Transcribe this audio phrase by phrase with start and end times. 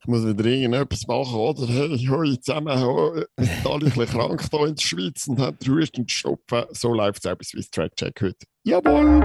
[0.00, 1.66] ich muss wieder irgendetwas machen, oder?
[1.66, 5.40] Hey, hoi, zusammen, hoi, wir sind alle ein bisschen krank hier in der Schweiz und
[5.40, 6.64] haben den Husten Schnupfen.
[6.70, 8.46] So läuft es auch bei Swiss Track Check heute.
[8.62, 9.20] Jawohl!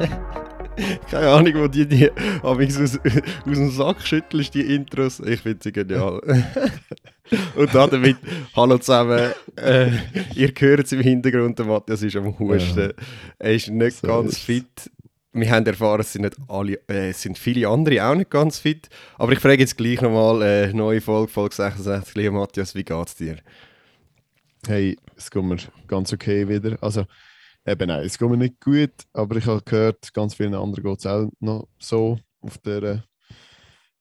[1.10, 2.10] Keine Ahnung, wo die, die
[2.42, 2.98] aus, aus
[3.44, 5.20] dem Sack schüttelst, die Intros.
[5.20, 6.20] Ich finde sie genial.
[7.56, 8.16] Und damit,
[8.56, 9.32] hallo zusammen.
[9.56, 9.90] Äh,
[10.34, 12.80] ihr hört es im Hintergrund, der Matthias ist am Husten.
[12.80, 12.92] Ja.
[13.38, 14.90] Er ist nicht so ganz fit.
[15.32, 18.88] Wir haben erfahren, es sind, nicht alle, äh, sind viele andere auch nicht ganz fit.
[19.16, 22.16] Aber ich frage jetzt gleich nochmal, äh, neue Folge, Folge 66.
[22.16, 23.36] Lieber Matthias, wie geht es dir?
[24.66, 26.76] Hey, es geht mir ganz okay wieder.
[26.82, 27.06] Also,
[27.64, 30.98] eben nein, es geht mir nicht gut, aber ich habe gehört, ganz vielen anderen geht
[30.98, 33.04] es auch noch so auf der,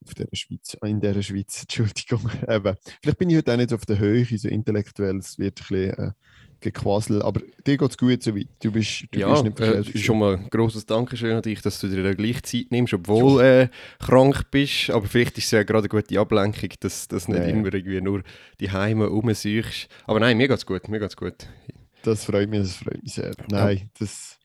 [0.04, 2.28] auf der Schweiz, in der Schweiz, Entschuldigung.
[2.48, 2.76] Eben.
[3.04, 5.94] Vielleicht bin ich heute auch nicht auf der Höhe, so intellektuell, es wird ein bisschen
[5.94, 6.12] äh,
[6.62, 8.48] gequasselt, aber dir geht es gut so weit.
[8.62, 11.80] Du bist, du ja, bist nicht äh, schon mal ein grosses Dankeschön an dich, dass
[11.80, 15.64] du dir gleich Zeit nimmst, obwohl du äh, krank bist, aber vielleicht ist es ja
[15.64, 18.24] gerade eine gute Ablenkung, dass du nicht ja, immer irgendwie nur
[18.60, 19.88] die Heime rumsuchst.
[20.06, 21.48] Aber nein, mir geht es gut, mir geht's gut.
[22.04, 23.32] Das freut mich, das freut mich sehr.
[23.50, 24.38] Nein, das...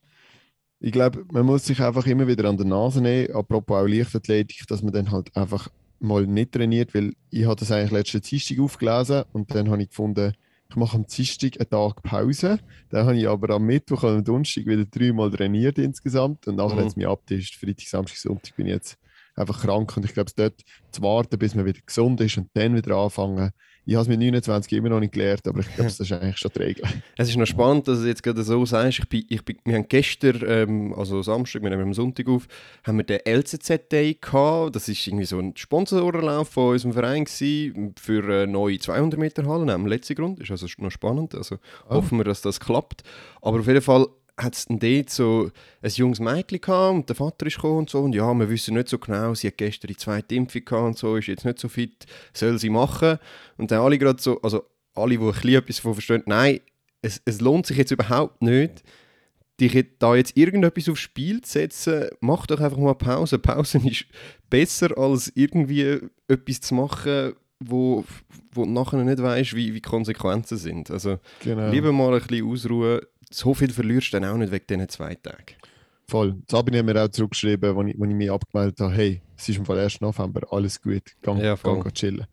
[0.81, 4.67] Ich glaube, man muss sich einfach immer wieder an der Nase nehmen, apropos auch Leichtathletik,
[4.67, 8.59] dass man dann halt einfach mal nicht trainiert, weil ich hatte das eigentlich letzte Dienstag
[8.59, 10.35] aufgelesen und dann habe ich gefunden,
[10.71, 12.59] ich mache am Dienstag einen Tag Pause.
[12.91, 16.77] Dann habe ich aber am Mittwoch und am Donnerstag wieder dreimal trainiert insgesamt und nachher
[16.77, 16.81] mhm.
[16.81, 17.57] hat es mich abgetischt.
[17.57, 18.99] Freitag, Samstag, Sonntag bin ich jetzt
[19.37, 22.51] einfach krank und ich glaube, es dort zu warten, bis man wieder gesund ist und
[22.55, 23.51] dann wieder anfangen,
[23.87, 26.39] ich habe es mit 29 immer noch nicht gelernt, aber ich glaube, das ist eigentlich
[26.39, 26.85] schon die Regel.
[27.17, 29.01] Es ist noch spannend, dass du jetzt gerade so sagst.
[29.01, 32.47] Ich bin, ich bin, wir haben gestern, ähm, also Samstag, wir nehmen am Sonntag auf,
[32.85, 34.77] haben wir den LCZ-Day gehabt.
[34.77, 39.47] Das ist irgendwie so ein Sponsorlauf von unserem Verein gewesen, für eine neue 200 Meter
[39.47, 40.41] Halle, am letzten Grund.
[40.41, 41.35] Ist also noch spannend.
[41.35, 41.57] Also
[41.89, 41.97] oh.
[41.97, 43.03] hoffen wir, dass das klappt.
[43.43, 45.51] Aber auf jeden Fall hat es dann dort so
[45.83, 48.75] ein junges Mädchen gehabt und der Vater ist gekommen und so und ja, wir wissen
[48.75, 51.59] nicht so genau, sie hat gestern die zweite Impfung gehabt und so, ist jetzt nicht
[51.59, 53.19] so fit, soll sie machen?
[53.57, 56.61] Und dann alle gerade so, also alle, die ein bisschen etwas davon verstehen, nein,
[57.03, 58.83] es, es lohnt sich jetzt überhaupt nicht,
[59.61, 63.39] dich da jetzt irgendetwas aufs Spiel zu setzen, mach doch einfach mal Pause.
[63.39, 64.07] Pause ist
[64.51, 68.05] besser, als irgendwie etwas zu machen, wo,
[68.53, 70.91] wo du nachher nicht weißt, wie, wie die Konsequenzen sind.
[70.91, 71.71] Also genau.
[71.71, 73.01] lieber mal ein bisschen ausruhen,
[73.35, 75.57] so viel verlierst du dann auch nicht wegen diesen zwei Tagen.
[76.07, 76.37] Voll.
[76.51, 79.65] Sabine hat mir auch zurückgeschrieben, als ich, ich mich abgemeldet habe, hey, es ist im
[79.65, 80.01] Fall 1.
[80.01, 82.27] November, alles gut, gang, ja, gang chillen.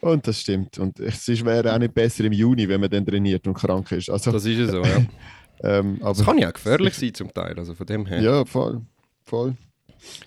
[0.00, 0.78] Und das stimmt.
[0.78, 4.10] Und es wäre auch nicht besser im Juni, wenn man dann trainiert und krank ist.
[4.10, 5.06] Also, das ist ja so, ja.
[5.62, 8.20] ähm, aber, das kann ja gefährlich sein zum Teil, also von dem her.
[8.20, 8.82] Ja, voll.
[9.24, 9.56] voll.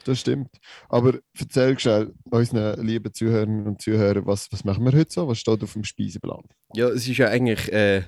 [0.03, 0.49] Das stimmt.
[0.89, 5.27] Aber erzähl schnell unseren lieben Zuhörern und Zuhörern, was, was machen wir heute so?
[5.27, 6.43] Was steht auf dem Speiseplan?
[6.73, 8.03] Ja, es ist ja eigentlich äh,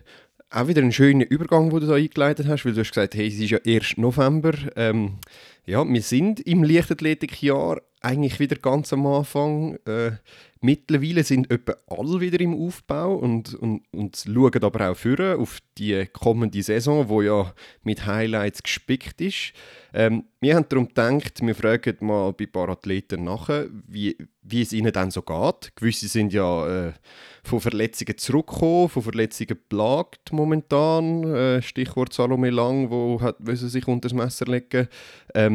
[0.52, 3.28] auch wieder ein schöner Übergang, den du da eingeleitet hast, weil du hast gesagt, hey,
[3.28, 4.54] es ist ja erst November.
[4.76, 5.14] Ähm,
[5.66, 9.76] ja, wir sind im Leichtathletikjahr eigentlich wieder ganz am Anfang.
[9.86, 10.14] Äh,
[10.60, 15.60] mittlerweile sind etwa alle wieder im Aufbau und, und, und schauen aber auch für auf
[15.78, 19.54] die kommende Saison, wo ja mit Highlights gespickt ist.
[19.94, 23.50] Ähm, wir haben darum gedacht, wir fragen mal bei ein paar Athleten nach,
[23.88, 25.76] wie, wie es ihnen dann so geht.
[25.76, 26.94] Gewisse sind ja äh,
[27.44, 31.24] von Verletzungen zurückgekommen, von Verletzungen plagt momentan.
[31.24, 34.88] Äh, Stichwort Salome Lang, wo hat, sie sich unter das Messer legen.
[35.36, 35.51] Ähm,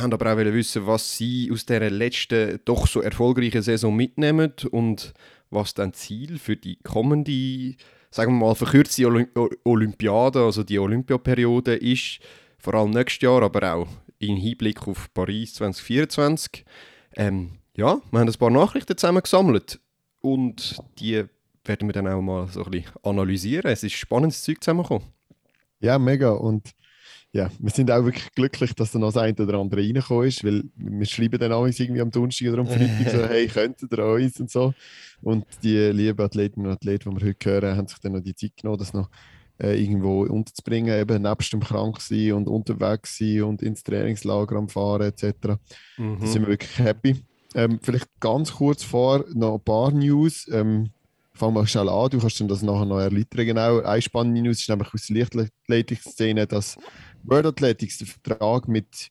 [0.00, 5.14] haben aber auch wissen, was sie aus dieser letzten, doch so erfolgreichen Saison mitnehmen und
[5.50, 7.76] was dann Ziel für die kommende,
[8.10, 9.06] sagen wir mal, verkürzte
[9.64, 12.18] Olympiade, also die Olympiaperiode ist
[12.58, 13.88] vor allem nächstes Jahr, aber auch
[14.18, 16.64] im Hinblick auf Paris 2024.
[17.16, 19.80] Ähm, ja, wir haben ein paar Nachrichten zusammen gesammelt
[20.20, 21.24] und die
[21.64, 23.70] werden wir dann auch mal so ein bisschen analysieren.
[23.70, 25.08] Es ist spannendes Zeug zusammengekommen.
[25.80, 26.30] Ja, mega.
[26.30, 26.74] Und
[27.34, 30.44] ja, wir sind auch wirklich glücklich, dass da noch das eine oder andere reingekommen ist,
[30.44, 34.06] weil wir schreiben dann auch irgendwie am Donnerstag oder am Freitag so, hey, könntet ihr
[34.06, 34.72] uns und so.
[35.20, 38.36] Und die lieben Athletinnen und Athleten, die wir heute hören, haben sich dann noch die
[38.36, 39.10] Zeit genommen, das noch
[39.60, 44.68] äh, irgendwo unterzubringen, eben nebst dem krank sein und unterwegs sein und ins Trainingslager am
[44.68, 45.58] Fahren etc.
[45.98, 46.20] Mhm.
[46.20, 47.16] Da sind wir wirklich happy.
[47.56, 50.48] Ähm, vielleicht ganz kurz vor noch ein paar News.
[50.52, 50.90] Ähm,
[51.32, 53.44] fangen wir schnell an, du kannst dann das nachher noch erläutern.
[53.44, 56.76] Genau, eine spannende News ist nämlich aus der Leichtathletik-Szene, dass
[57.24, 59.10] World Athletics den Vertrag mit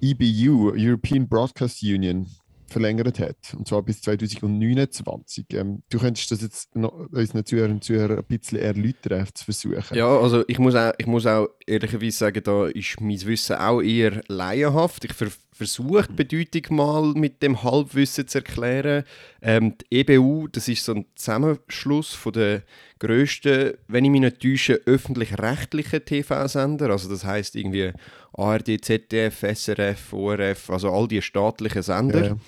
[0.00, 2.26] EBU, European Broadcast Union,
[2.70, 3.54] verlängert hat.
[3.56, 5.46] Und zwar bis 2029.
[5.52, 9.96] Ähm, du könntest das jetzt noch unseren Zuhörern und Zuhörern ein bisschen erläutern, zu versuchen.
[9.96, 13.82] Ja, also ich muss auch, ich muss auch ehrlicherweise sagen, da ist mein Wissen auch
[13.82, 15.04] eher laienhaft.
[15.04, 15.12] Ich
[15.60, 19.04] versucht, die Bedeutung mal mit dem Halbwissen zu erklären.
[19.42, 22.62] Ähm, die EBU, das ist so ein Zusammenschluss von der
[22.98, 26.88] grössten, wenn ich mich nicht täusche, öffentlich-rechtlichen TV-Sender.
[26.88, 27.92] Also das heißt irgendwie
[28.32, 32.38] ARD, ZDF, SRF, ORF, also all die staatlichen Sender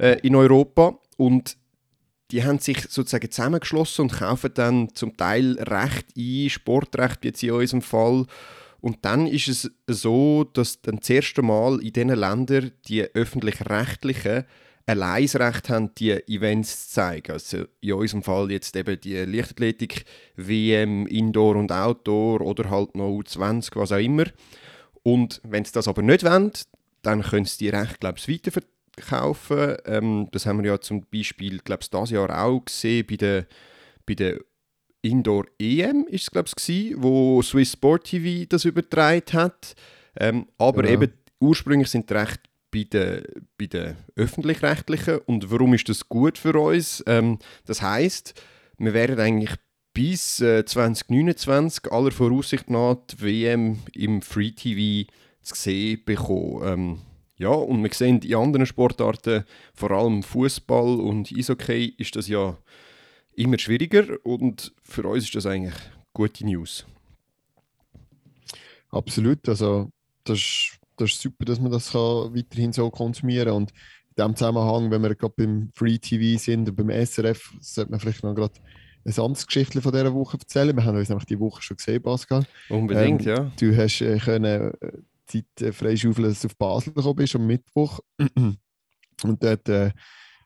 [0.00, 0.04] ja.
[0.04, 0.98] äh, in Europa.
[1.16, 1.56] Und
[2.32, 7.52] die haben sich sozusagen zusammengeschlossen und kaufen dann zum Teil Recht ein, Sportrecht jetzt in
[7.52, 8.26] unserem Fall.
[8.86, 14.44] Und dann ist es so, dass dann das erste Mal in diesen Ländern die öffentlich-rechtlichen
[14.86, 17.32] ein Leisrecht haben, die Events zu zeigen.
[17.32, 20.04] Also in unserem Fall jetzt eben die Leichtathletik,
[20.36, 24.26] WM, Indoor und Outdoor oder halt noch U20, was auch immer.
[25.02, 26.52] Und wenn sie das aber nicht wollen,
[27.02, 29.78] dann können sie die Rechte, glaube ich, weiterverkaufen.
[29.86, 33.46] Ähm, das haben wir ja zum Beispiel, glaube ich, dieses Jahr auch gesehen bei der,
[34.06, 34.38] bei der
[35.10, 39.74] Indoor EM, ist es, glaube ich, wo Swiss Sport TV das übertragen hat.
[40.18, 40.92] Ähm, aber ja.
[40.92, 43.22] eben ursprünglich sind die Rechte bei den,
[43.58, 45.18] bei den öffentlich-rechtlichen.
[45.26, 47.02] Und warum ist das gut für uns?
[47.06, 48.34] Ähm, das heißt,
[48.78, 49.54] wir werden eigentlich
[49.94, 55.10] bis äh, 2029 aller Voraussicht nach die WM im Free TV
[55.42, 56.62] zu sehen bekommen.
[56.64, 56.98] Ähm,
[57.38, 59.44] ja, und wir sehen in anderen Sportarten,
[59.74, 62.56] vor allem Fußball und Eishockey, ist das ja
[63.36, 65.74] immer schwieriger und für uns ist das eigentlich
[66.12, 66.86] gute News.
[68.90, 69.90] Absolut, also
[70.24, 73.56] das ist das ist super, dass man das kann weiterhin so konsumieren kann.
[73.56, 77.90] Und in diesem Zusammenhang, wenn wir gerade beim Free TV sind und beim SRF, sollte
[77.90, 78.54] man vielleicht noch gerade
[79.04, 80.74] eine anderes Geschichte von dieser Woche erzählen.
[80.74, 82.44] Wir haben uns nämlich die Woche schon gesehen, Pascal.
[82.68, 83.52] Unbedingt, ähm, ja.
[83.58, 84.92] Du hast äh, können, äh,
[85.26, 88.00] Zeit äh, freischaufeln, dass du auf Basel gekommen bist am Mittwoch.
[89.22, 89.90] und dort äh,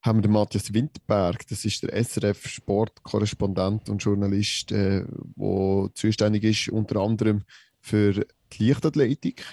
[0.03, 5.07] haben wir den Matthias Winterberg, das ist der SRF-Sportkorrespondent und Journalist, der
[5.39, 7.43] äh, zuständig ist unter anderem
[7.81, 9.45] für die Leichtathletik.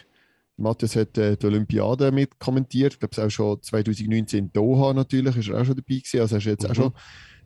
[0.55, 2.93] Matthias hat äh, die Olympiade mit kommentiert.
[2.93, 6.21] Ich glaube, es auch schon 2019 in Doha natürlich, ist er auch schon dabei gewesen.
[6.21, 6.71] Also er ist jetzt mhm.
[6.71, 6.93] auch schon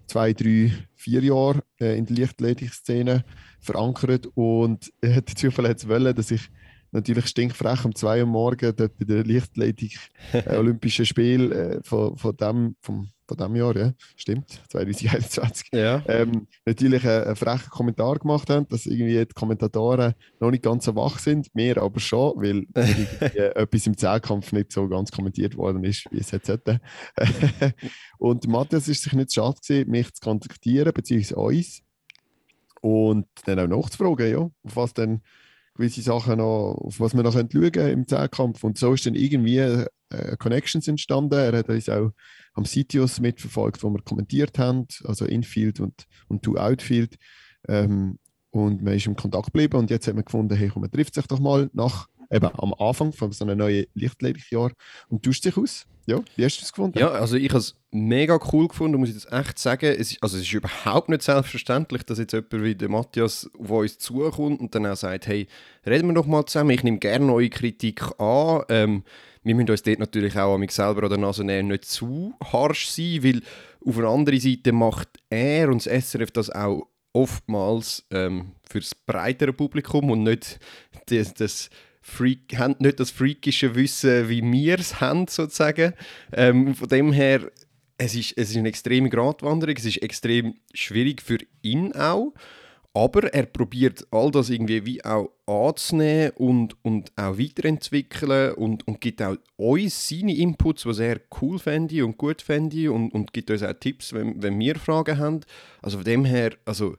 [0.08, 3.26] zwei, drei, vier Jahre äh, in der Lichtathletik-Szene
[3.60, 6.50] verankert und er hat den Zufall wollen, dass ich
[6.92, 9.98] natürlich stinkfrech um zwei Uhr morgens dort bei der Lichtathletik
[10.34, 16.04] äh, Olympischen Spiel äh, von, von, dem, vom, von dem Jahr, ja, stimmt, 2021, ja.
[16.08, 20.86] ähm, natürlich einen, einen frechen Kommentar gemacht haben, dass irgendwie die Kommentatoren noch nicht ganz
[20.86, 25.56] so wach sind, mir aber schon, weil äh, etwas im Zehnkampf nicht so ganz kommentiert
[25.56, 26.82] worden ist, wie es jetzt hätte.
[28.18, 31.84] und Matthias ist sich nicht schade gewesen, mich zu kontaktieren, beziehungsweise uns,
[32.82, 35.22] und dann auch nachzufragen, ja, auf was denn
[35.82, 38.64] gewisse Sachen noch, auf was wir noch schauen können im Zehnkampf.
[38.64, 41.34] Und so ist dann irgendwie äh, Connections entstanden.
[41.34, 42.12] Er hat uns auch
[42.54, 47.16] am Sitius mitverfolgt, wo wir kommentiert haben, also Infield und, und Two Outfield.
[47.68, 48.20] Ähm,
[48.52, 51.16] und man ist im Kontakt geblieben und jetzt hat man gefunden, hey, komm, man trifft
[51.16, 54.72] sich doch mal nach, eben am Anfang von so einem neuen Lichtledigjahr
[55.08, 55.88] und tauscht sich aus.
[56.06, 56.98] Ja, wie hast du es gefunden?
[56.98, 59.86] Ja, also ich habe es mega cool gefunden, muss ich das echt sagen.
[59.86, 63.70] Es ist, also es ist überhaupt nicht selbstverständlich, dass jetzt jemand wie der Matthias auf
[63.70, 65.48] uns zukommt und dann auch sagt, hey,
[65.86, 68.64] reden wir doch mal zusammen, ich nehme gerne eure Kritik an.
[68.70, 69.04] Ähm,
[69.44, 72.90] wir müssen uns dort natürlich auch an mich selber oder Nase nehmen, nicht zu harsch
[72.90, 73.42] sein, weil
[73.86, 78.96] auf der anderen Seite macht er und das SRF das auch oftmals ähm, für das
[78.96, 80.60] breitere Publikum und nicht
[81.08, 81.70] das, das
[82.02, 85.94] Freak, haben nicht das freakische Wissen, wie wir es haben, sozusagen.
[86.34, 87.52] Ähm, von dem her,
[87.98, 92.34] es ist, es ist eine extreme Gratwanderung, es ist extrem schwierig für ihn auch.
[92.94, 99.00] Aber er probiert all das irgendwie wie auch anzunehmen und, und auch weiterentwickeln und, und
[99.00, 103.50] gibt auch uns seine Inputs, was er cool fände und gut fände und, und gibt
[103.50, 105.40] uns auch Tipps, wenn, wenn wir Fragen haben.
[105.82, 106.98] Also von dem her, also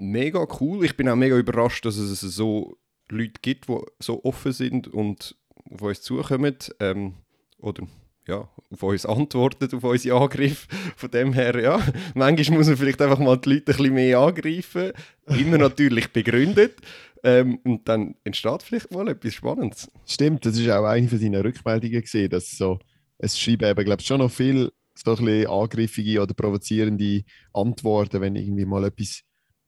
[0.00, 0.84] mega cool.
[0.84, 2.76] Ich bin auch mega überrascht, dass es so
[3.08, 5.36] Leute gibt, die so offen sind und
[5.70, 7.14] auf uns zukommen ähm,
[7.58, 7.86] oder
[8.26, 10.66] ja, auf uns antworten, auf unsere Angriffe.
[10.96, 14.18] Von dem her, ja, manchmal muss man vielleicht einfach mal die Leute ein bisschen mehr
[14.18, 14.92] angreifen,
[15.26, 16.78] immer natürlich begründet.
[17.22, 19.90] Ähm, und dann entsteht vielleicht mal etwas Spannendes.
[20.06, 22.78] Stimmt, das ist auch eine von seinen Rückmeldungen gesehen, dass so,
[23.18, 28.20] es schreiben eben, glaube ich, schon noch viel so ein bisschen angriffige oder provozierende Antworten,
[28.20, 29.22] wenn irgendwie mal etwas,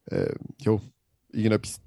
[0.05, 0.79] äh, ja,
[1.31, 1.81] irgendetwas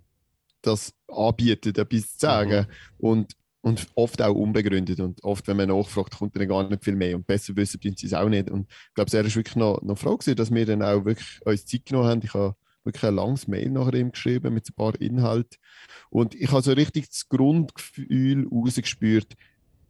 [0.63, 2.67] das anbietet, etwas zu sagen.
[2.67, 3.07] Mhm.
[3.07, 5.01] Und, und oft auch unbegründet.
[5.01, 7.17] Und oft, wenn man nachfragt, kommt dann gar nicht viel mehr.
[7.17, 8.51] Und besser wissen tun sie es auch nicht.
[8.51, 11.41] Und ich glaube, er ist wirklich noch, noch froh gewesen, dass wir dann auch wirklich
[11.45, 12.23] uns Zeit genommen haben.
[12.25, 15.59] Ich habe wirklich ein langes Mail nach ihm geschrieben mit ein paar Inhalten.
[16.09, 19.35] Und ich habe so richtig das Grundgefühl rausgespürt,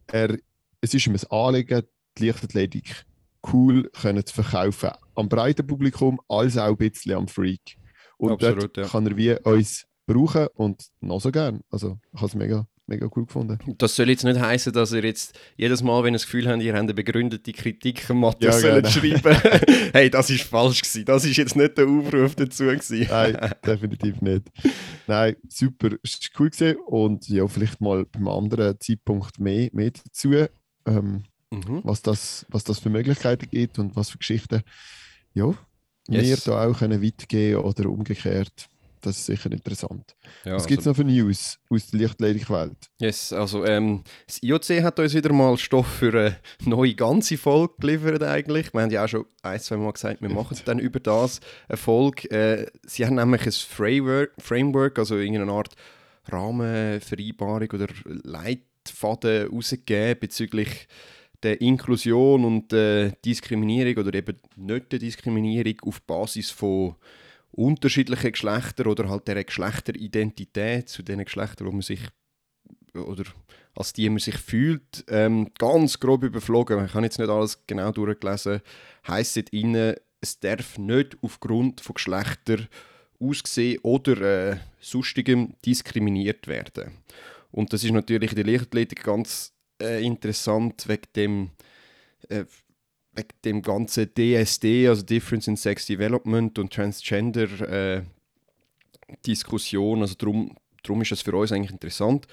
[0.07, 0.37] er,
[0.81, 1.83] es ist ihm ein Anliegen,
[2.17, 3.05] die Leichtathletik
[3.51, 4.91] cool können zu verkaufen.
[5.15, 7.77] Am breiten Publikum, als auch ein bisschen am Freak.
[8.17, 8.87] Und Absolut, dort ja.
[8.87, 11.61] kann er wie uns brauchen und noch so gern.
[11.69, 13.57] Also ich habe es mega, mega cool gefunden.
[13.77, 16.61] Das soll jetzt nicht heißen, dass ihr jetzt jedes Mal, wenn ihr das Gefühl habt,
[16.61, 18.89] ihr habt eine begründete Kritik am Mathe Ja, genau.
[18.89, 19.37] schreiben.
[19.93, 21.05] hey, das ist falsch gewesen.
[21.05, 23.07] Das ist jetzt nicht der Aufruf dazu gewesen.
[23.09, 24.47] Nein, definitiv nicht.
[25.07, 26.77] Nein, super, es war cool gewesen.
[26.85, 30.33] und ja, vielleicht mal beim anderen Zeitpunkt mehr, mehr dazu,
[30.85, 31.81] ähm, Mhm.
[31.83, 34.61] was, das, was das für Möglichkeiten gibt und was für Geschichten
[35.33, 35.53] ja,
[36.07, 36.23] Yes.
[36.25, 38.69] wir da auch können weitergehen oder umgekehrt.
[39.01, 40.15] Das ist sicher interessant.
[40.45, 42.77] Ja, was gibt es noch für News aus der Lichtledigwelt?
[42.99, 47.73] Yes, also ähm, das IOC hat uns wieder mal Stoff für eine neue ganze Folge
[47.79, 48.73] geliefert eigentlich.
[48.73, 51.77] Wir haben ja auch schon ein, zwei Mal gesagt, wir machen dann über das eine
[51.77, 52.29] Folge.
[52.29, 55.75] Äh, sie haben nämlich ein Framework, Framework also irgendeine Art
[56.27, 60.87] Rahmenvereinbarung oder Leitfaden herausgegeben bezüglich
[61.43, 66.95] der Inklusion und der Diskriminierung oder eben nicht der Diskriminierung auf Basis von
[67.51, 72.01] unterschiedlichen Geschlechtern oder halt der Geschlechteridentität zu den Geschlechtern, wo man sich
[72.93, 73.23] oder
[73.75, 76.85] als die man sich fühlt, ähm, ganz grob überflogen.
[76.85, 78.61] Ich habe jetzt nicht alles genau durchgelesen.
[79.07, 82.57] Heißt dort innen, es darf nicht aufgrund von Geschlechter,
[83.19, 86.91] Aussehen oder äh, sonstigem diskriminiert werden.
[87.51, 91.49] Und das ist natürlich in der Leichtathletik ganz äh, interessant wegen dem
[92.29, 92.45] äh,
[93.13, 98.03] wegen dem ganzen DSD, also Difference in Sex Development und Transgender äh.
[99.25, 102.27] Also darum, darum ist das für uns eigentlich interessant.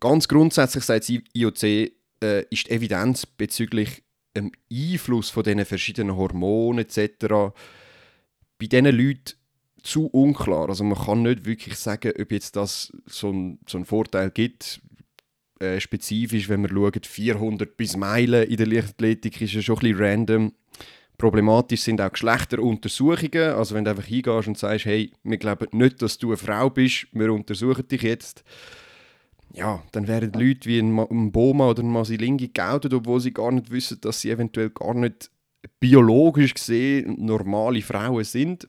[0.00, 4.02] Ganz grundsätzlich sagt das IOC, äh, ist die Evidenz bezüglich
[4.36, 7.26] dem Einfluss von diesen verschiedenen Hormonen etc.
[8.58, 9.34] bei diesen Leuten
[9.82, 10.68] zu unklar.
[10.68, 14.80] Also man kann nicht wirklich sagen, ob jetzt das so einen so Vorteil gibt.
[15.60, 19.80] Äh, spezifisch, wenn man schaut, 400 bis Meilen in der Leichtathletik ist ja schon ein
[19.80, 20.52] bisschen random.
[21.18, 23.52] Problematisch sind auch Geschlechteruntersuchungen.
[23.52, 26.70] Also wenn du einfach hingehst und sagst, hey, wir glauben nicht, dass du eine Frau
[26.70, 28.42] bist, wir untersuchen dich jetzt.
[29.52, 33.52] Ja, dann werden Leute wie ein, ein Boma oder ein Masilingi geoutet, obwohl sie gar
[33.52, 35.30] nicht wissen, dass sie eventuell gar nicht
[35.78, 38.66] biologisch gesehen normale Frauen sind.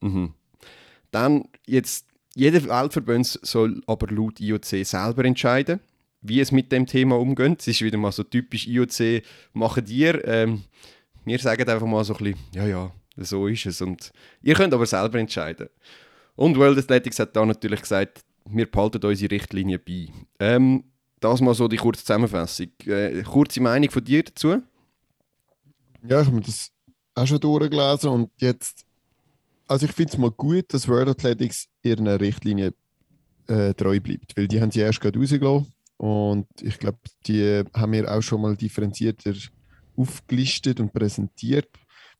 [0.00, 0.34] Mhm.
[1.10, 2.06] Dann jetzt,
[2.36, 5.80] jeder Weltverband soll aber laut IOC selber entscheiden,
[6.24, 7.60] wie es mit dem Thema umgeht.
[7.60, 10.26] Es ist wieder mal so typisch IOC, machen dir.
[10.26, 10.64] Ähm,
[11.24, 13.80] wir sagen einfach mal so ein bisschen, ja, ja, so ist es.
[13.80, 14.10] Und
[14.42, 15.68] ihr könnt aber selber entscheiden.
[16.34, 20.08] Und World Athletics hat da natürlich gesagt, wir behalten unsere Richtlinie bei.
[20.40, 20.84] Ähm,
[21.20, 22.68] das mal so die kurze Zusammenfassung.
[22.86, 24.62] Äh, kurze Meinung von dir dazu?
[26.06, 26.70] Ja, ich habe mir das
[27.14, 28.84] auch schon durchgelesen und jetzt,
[29.68, 32.74] also ich finde es mal gut, dass World Athletics ihrer Richtlinie
[33.46, 37.92] äh, treu bleibt, weil die haben sie erst gerade rausgelassen und ich glaube, die haben
[37.92, 39.34] wir auch schon mal differenzierter
[39.96, 41.68] aufgelistet und präsentiert.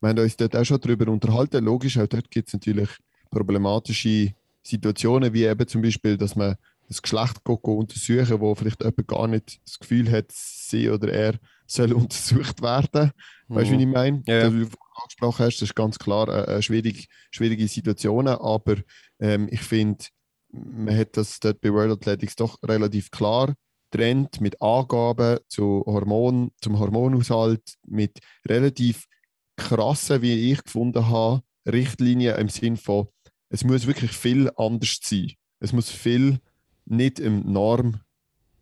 [0.00, 1.64] Wir haben uns dort auch schon darüber unterhalten.
[1.64, 2.88] Logisch, auch dort gibt es natürlich
[3.31, 6.57] problematische Situationen, wie eben zum Beispiel, dass man
[6.88, 11.35] das Geschlecht untersuchen wo vielleicht jemand gar nicht das Gefühl hat, sie oder er
[11.66, 13.11] soll untersucht werden.
[13.49, 14.23] Weißt du, wie ich meine?
[14.26, 14.43] Ja.
[14.43, 18.76] Das, wie du angesprochen hast, das ist ganz klar eine, eine schwierig, schwierige Situation, aber
[19.19, 20.04] ähm, ich finde,
[20.52, 23.54] man hat das dort bei World Athletics doch relativ klar
[23.94, 29.06] trennt mit Angaben zu Hormon, zum Hormonhaushalt, mit relativ
[29.56, 33.06] krassen, wie ich gefunden habe, Richtlinien im Sinn von,
[33.50, 35.34] es muss wirklich viel anders sein.
[35.60, 36.40] Es muss viel
[36.86, 38.00] nicht im Norm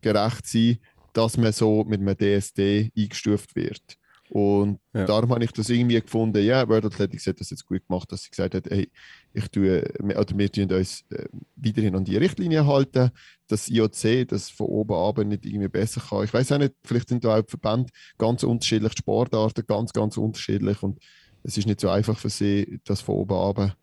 [0.02, 0.78] gerecht sein,
[1.14, 3.96] dass man so mit einem DSD eingestuft wird.
[4.34, 5.04] Und Ja.
[5.04, 8.22] darum habe ich das irgendwie gefunden, ja, World Athletics hat das jetzt gut gemacht, dass
[8.22, 8.90] sie gesagt hat, hey,
[9.34, 13.10] ich tue, oder wir tun uns äh, weiterhin an die Richtlinie halten,
[13.48, 16.24] dass IOC das von oben ab nicht irgendwie besser kann.
[16.24, 20.16] Ich weiß auch nicht, vielleicht sind da auch Verbände ganz unterschiedlich, die Sportarten ganz, ganz
[20.16, 20.98] unterschiedlich und
[21.42, 23.76] es ist nicht so einfach für sie, das von oben ab.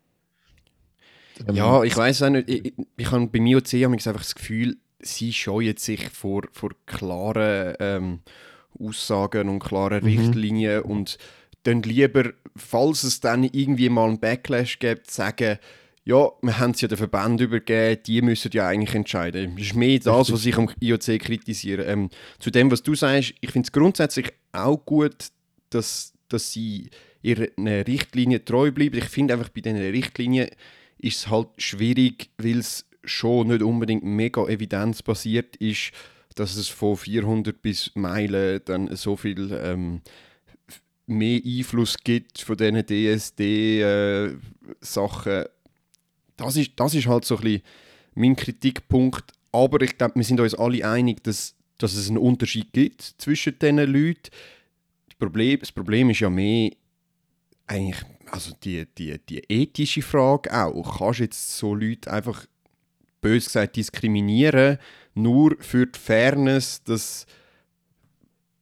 [1.47, 2.49] ähm, Ja, ich weiß auch nicht.
[2.49, 6.41] Ich, ich, ich habe beim IOC habe ich einfach das Gefühl, sie scheuen sich vor,
[6.53, 8.19] vor klaren ähm,
[8.79, 10.19] Aussagen und klaren Mhm.
[10.19, 11.17] Richtlinien und
[11.63, 15.59] dann lieber, falls es dann irgendwie mal einen Backlash gibt, sagen,
[16.05, 19.55] ja, wir haben es ja den Verband übergeben, die müssen ja eigentlich entscheiden.
[19.55, 21.83] Das ist mehr das, was ich am IOC kritisiere.
[21.83, 22.09] Ähm,
[22.39, 25.27] zu dem, was du sagst, ich finde es grundsätzlich auch gut,
[25.69, 26.89] dass, dass sie
[27.21, 28.97] ihrer Richtlinie treu bleiben.
[28.97, 30.49] Ich finde einfach bei diesen Richtlinien
[30.97, 35.91] ist es halt schwierig, weil es schon nicht unbedingt mega evidenzbasiert ist,
[36.39, 40.01] dass es von 400 bis Meilen dann so viel ähm,
[41.05, 45.43] mehr Einfluss gibt von diesen DSD-Sachen.
[46.37, 47.63] das, ist, das ist halt so ein bisschen
[48.15, 49.33] mein Kritikpunkt.
[49.51, 53.59] Aber ich glaube, wir sind uns alle einig, dass, dass es einen Unterschied gibt zwischen
[53.59, 54.29] diesen Leuten.
[55.09, 56.71] Das Problem, das Problem ist ja mehr
[57.67, 60.99] eigentlich also die, die, die ethische Frage auch.
[60.99, 62.45] Kannst du jetzt so Leute einfach
[63.21, 64.77] bös gesagt diskriminieren,
[65.13, 67.25] nur für die Fairness, dass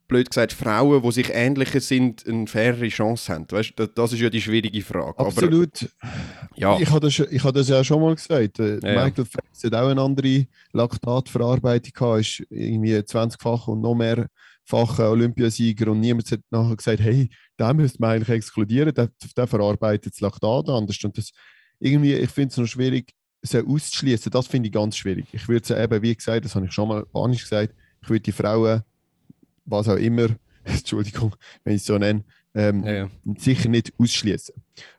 [0.07, 3.45] blöd gesagt Frauen, die sich ähnlicher sind, eine faire Chance haben.
[3.49, 5.19] Weißt, das, ist ja die schwierige Frage.
[5.19, 5.89] Absolut.
[5.99, 6.11] Aber,
[6.55, 6.79] ja.
[6.79, 8.59] Ich habe das, ich hab das ja schon mal gesagt.
[8.59, 13.95] Äh, ja, Michael Phelps hat auch eine andere Laktatverarbeitung gehabt, ist irgendwie 20-fach und noch
[13.95, 19.47] mehrfacher Olympiasieger und niemand hat nachher gesagt, hey, den müsste man eigentlich exkludieren, der, der
[19.47, 21.03] verarbeitet das Laktat anders.
[21.03, 21.31] Und das,
[21.79, 23.13] irgendwie, ich finde es noch schwierig,
[23.55, 24.31] auszuschließen.
[24.31, 25.27] Das finde ich ganz schwierig.
[25.31, 28.21] Ich würde sie eben, wie gesagt, das habe ich schon mal panisch gesagt, ich würde
[28.21, 28.83] die Frauen
[29.67, 30.29] was auch immer,
[30.63, 32.23] Entschuldigung, wenn ich es so nenne,
[32.55, 33.09] ähm, ja, ja.
[33.37, 34.55] sicher nicht ausschließen.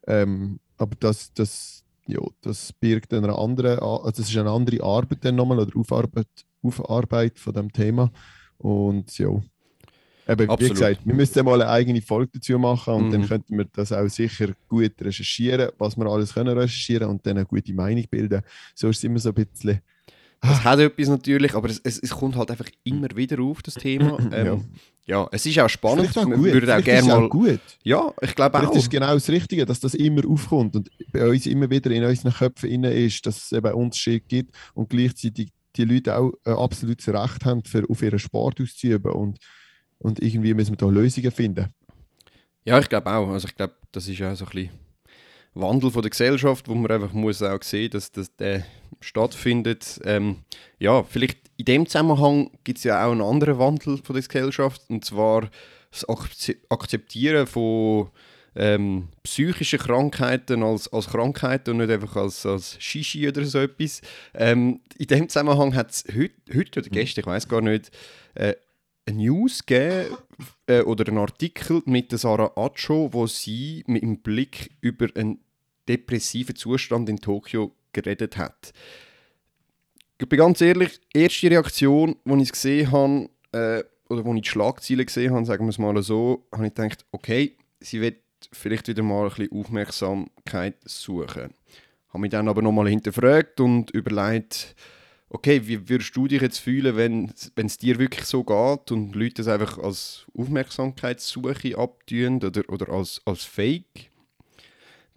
[0.07, 5.25] Ähm, aber das, das, ja, das birgt eine andere, also es ist eine andere Arbeit
[5.25, 6.28] dann nochmal oder Aufarbeit,
[6.62, 8.11] Aufarbeit von dem Thema.
[8.59, 9.31] Und ja,
[10.28, 13.12] Eben, wie gesagt, wir müssen mal eine eigene Folge dazu machen und mhm.
[13.12, 17.38] dann könnten wir das auch sicher gut recherchieren, was wir alles können recherchieren und dann
[17.38, 18.42] eine gute Meinung bilden.
[18.75, 19.80] So ist es immer so ein bisschen
[20.40, 23.75] es hat etwas natürlich, aber es, es, es, kommt halt einfach immer wieder auf, das
[23.75, 24.18] Thema.
[24.30, 24.64] Ähm,
[25.06, 25.23] ja.
[25.23, 25.28] ja.
[25.32, 26.16] es ist auch spannend.
[26.16, 26.52] Auch gut.
[26.52, 27.28] Würde auch gerne mal.
[27.28, 27.61] Gut.
[27.82, 28.68] Ja, ich glaube auch.
[28.68, 32.04] Das ist genau das Richtige, dass das immer aufkommt und bei uns immer wieder in
[32.04, 37.08] unseren Köpfen ist, dass es eben Unterschiede gibt und gleichzeitig die Leute auch ein absolutes
[37.08, 39.38] Recht haben, für, auf ihren Sport auszuüben und,
[39.99, 41.73] und irgendwie müssen wir da Lösungen finden.
[42.64, 43.28] Ja, ich glaube auch.
[43.28, 44.71] Also ich glaube, das ist ja so ein bisschen
[45.55, 48.64] Wandel von der Gesellschaft, wo man einfach muss auch sehen, dass, dass der
[49.00, 50.00] stattfindet.
[50.05, 50.45] Ähm,
[50.78, 54.83] ja, vielleicht in dem Zusammenhang gibt es ja auch einen anderen Wandel von der Gesellschaft
[54.88, 55.49] und zwar
[55.90, 56.07] das
[56.69, 58.11] Akzeptieren von
[58.55, 64.00] ähm, psychischen Krankheiten als, als Krankheiten und nicht einfach als, als Shishi oder so etwas.
[64.35, 67.90] Ähm, in dem Zusammenhang hat es heute, heute oder gestern, ich weiß gar nicht,
[68.35, 68.55] äh,
[69.09, 70.17] eine News gegeben
[70.67, 75.41] äh, oder einen Artikel mit Sarah Acho, wo sie mit dem Blick über einen
[75.88, 78.73] depressiven Zustand in Tokio geredet hat.
[80.19, 84.37] Ich bin ganz ehrlich, die erste Reaktion, als ich es gesehen habe, äh, oder als
[84.37, 88.00] ich die Schlagzeilen gesehen habe, sagen wir es mal so, habe ich gedacht, okay, sie
[88.00, 88.17] wird
[88.53, 91.55] vielleicht wieder mal ein bisschen Aufmerksamkeit suchen.
[92.09, 94.75] Habe mich dann aber nochmal hinterfragt und überlegt,
[95.30, 99.35] okay, wie würdest du dich jetzt fühlen, wenn es dir wirklich so geht und Leute
[99.42, 104.10] das einfach als Aufmerksamkeitssuche abtun oder, oder als, als Fake?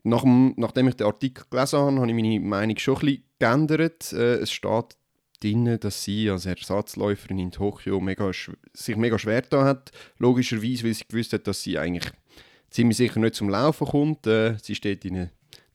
[0.03, 3.23] Nach dem, nachdem ich den Artikel gelesen habe, habe ich meine Meinung schon ein bisschen
[3.39, 4.13] geändert.
[4.13, 4.97] Äh, es steht
[5.41, 8.31] drin, dass sie als Ersatzläuferin in Tokio mega,
[8.73, 9.91] sich mega schwer da hat.
[10.17, 12.11] Logischerweise, weil sie gewusst hat, dass sie eigentlich
[12.71, 14.25] ziemlich sicher nicht zum Laufen kommt.
[14.25, 15.29] Äh, sie steht in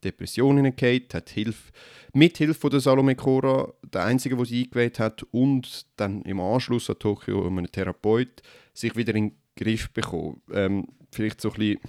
[0.07, 1.73] einer Depression hineingehauen, hat Hilfe,
[2.13, 6.41] mit Hilfe von der Salome Cora, der einzige, der sie eingewählt hat, und dann im
[6.41, 8.43] Anschluss an Tokio einen Therapeut,
[8.73, 10.43] sich wieder in den Griff bekommen.
[10.53, 11.81] Ähm, vielleicht so ein bisschen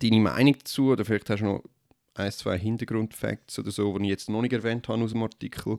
[0.00, 1.64] deine Meinung dazu oder vielleicht hast du noch
[2.14, 5.78] ein, zwei Hintergrundfacts oder so, die ich jetzt noch nicht erwähnt habe aus dem Artikel.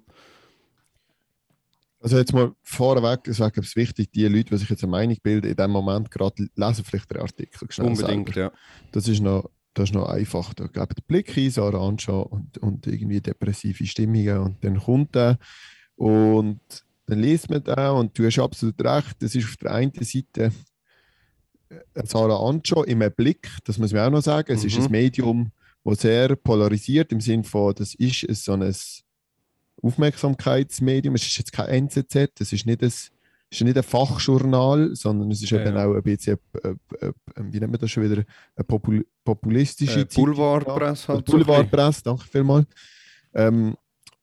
[2.00, 5.18] Also jetzt mal vorweg, es wäre es wichtig, die Leute, die sich jetzt eine Meinung
[5.24, 8.54] bilden, in dem Moment gerade lesen vielleicht den Artikel schnell Unbedingt, selber.
[8.54, 8.60] ja.
[8.92, 10.54] Das ist noch, das ist noch einfach.
[10.54, 15.16] Da geben den Blick ein, Sarah anschauen und, und irgendwie depressive Stimmungen und dann kommt
[15.16, 15.38] er
[15.96, 16.60] und
[17.06, 20.52] dann liest man da und du hast absolut recht, das ist auf der einen Seite
[22.04, 24.54] Sarah Ancho im Blick, das muss man auch noch sagen.
[24.54, 24.68] Es mhm.
[24.68, 24.92] ist ein mhm.
[24.92, 25.52] Medium,
[25.84, 28.74] das sehr polarisiert im Sinne von, das ist so ein
[29.82, 31.16] Aufmerksamkeitsmedium.
[31.16, 32.94] Es ist jetzt kein NZZ, es ist nicht ein,
[33.56, 35.86] ist nicht ein Fachjournal, sondern es ist ja, eben ja.
[35.86, 38.24] auch ein bisschen, äh, äh, wie nennt man das schon wieder,
[38.56, 41.08] eine popul populistische äh, Boulevardpresse.
[41.08, 42.68] Halt Boulevardpresse, danke vielmals.
[43.34, 43.76] Ähm,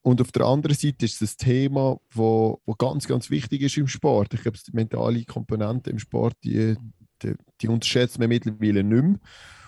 [0.02, 3.86] und auf der anderen Seite ist ein Thema, wo, wo ganz, ganz wichtig ist im
[3.86, 4.34] Sport.
[4.34, 6.76] Ich glaube, die mentale Komponente im Sport, die,
[7.22, 9.18] die, die unterschätzt man mittlerweile nicht mehr.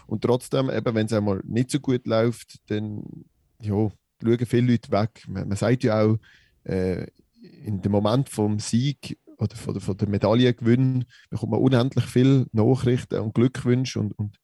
[0.07, 3.05] Und trotzdem, eben, wenn es einmal nicht so gut läuft, dann
[3.61, 3.91] ja,
[4.23, 5.25] schauen viele Leute weg.
[5.29, 6.19] Man, man sagt ja auch,
[6.65, 7.07] äh,
[7.65, 12.47] in dem Moment vom Sieg oder von der, von der Medaillengewinn bekommt man unendlich viele
[12.53, 14.39] Nachrichten und Glückwünsche und, und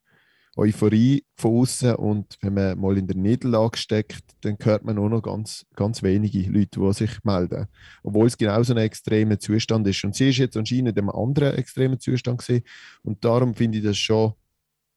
[0.57, 1.95] Euphorie von außen.
[1.95, 6.03] Und wenn man mal in der Niederlage steckt, dann hört man nur noch ganz, ganz
[6.03, 7.67] wenige Leute, die sich melden.
[8.03, 10.05] Obwohl es genau so ein extremer Zustand ist.
[10.05, 12.63] Und sie ist jetzt anscheinend in einem anderen extremen Zustand gesehen.
[13.03, 14.35] Und darum finde ich das schon,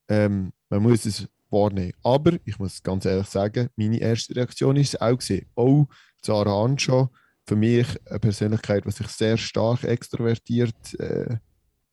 [0.09, 1.93] ähm, man muss es wahrnehmen.
[2.03, 5.47] Aber ich muss ganz ehrlich sagen, meine erste Reaktion ist auch gesehen.
[5.55, 5.85] Oh,
[6.21, 7.09] Zara Anscha,
[7.45, 11.37] für mich eine Persönlichkeit, die sich sehr stark extrovertiert äh,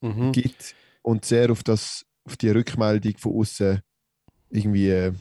[0.01, 0.33] mhm.
[0.33, 3.81] gibt und sehr auf das auf die Rückmeldung von außen
[4.51, 5.13] irgendwie äh,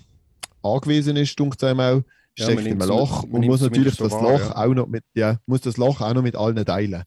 [0.61, 2.01] angewiesen ist, dunkt einem auch,
[2.35, 4.57] steckt ja, in einem Loch und muss natürlich das wahr, Loch ja.
[4.57, 7.03] auch noch mit, ja, muss das Loch auch noch mit allen teilen.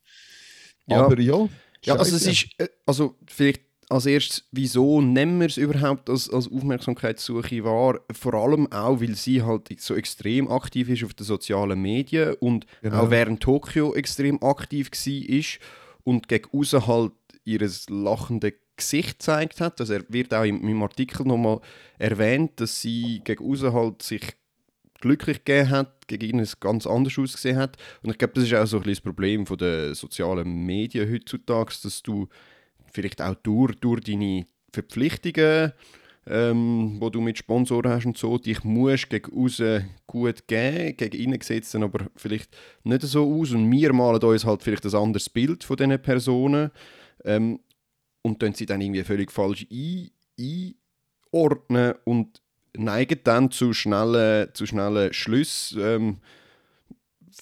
[0.87, 1.04] Ja.
[1.04, 1.48] Aber ja.
[1.85, 6.31] Ja, also es ist, äh, also vielleicht als erstes, wieso nehmen wir es überhaupt als,
[6.31, 8.00] als Aufmerksamkeitssuche wahr?
[8.12, 12.66] Vor allem auch, weil sie halt so extrem aktiv ist auf den sozialen Medien und
[12.81, 13.02] genau.
[13.02, 15.61] auch während Tokio extrem aktiv war
[16.05, 17.12] und gegen außen halt
[17.44, 19.81] ihr lachendes Gesicht gezeigt hat.
[19.81, 21.61] Also er wird auch in meinem Artikel nochmal
[21.98, 24.22] erwähnt, dass sie gegen außen halt sich
[25.00, 27.76] glücklich gegeben hat, gegen ihn es ganz anders ausgesehen hat.
[28.02, 31.74] Und ich glaube, das ist auch so ein bisschen das Problem der sozialen Medien heutzutage,
[31.83, 32.28] dass du
[32.92, 35.72] vielleicht auch durch, durch deine Verpflichtungen,
[36.26, 41.20] ähm, wo du mit Sponsoren hast und so, dich musst gegen außen gut geben, gegen
[41.20, 45.28] innen dann aber vielleicht nicht so aus und wir malen uns halt vielleicht ein anderes
[45.28, 46.70] Bild von diesen Personen
[47.24, 47.61] ähm,
[48.22, 52.40] und dann sie dann irgendwie völlig falsch ein, einordnen und
[52.74, 56.18] neigen dann zu schnellen, zu schnellen Schlüssen, ähm,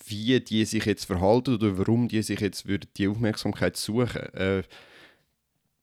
[0.07, 2.65] wie die sich jetzt verhalten oder warum die sich jetzt
[2.97, 4.33] die Aufmerksamkeit suchen.
[4.35, 4.63] Äh,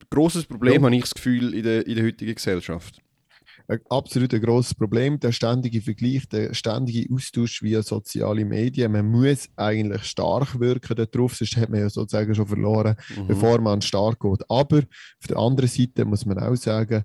[0.09, 0.81] grosses Problem, ja.
[0.81, 3.01] habe ich das Gefühl, in der, in der heutigen Gesellschaft.
[3.69, 8.93] Ein absolut ein grosses Problem, der ständige Vergleich, der ständige Austausch via soziale Medien.
[8.93, 13.27] Man muss eigentlich stark wirken darauf, sonst hat man ja sozusagen schon verloren, mhm.
[13.27, 14.49] bevor man stark geht.
[14.49, 17.03] Aber auf der anderen Seite muss man auch sagen,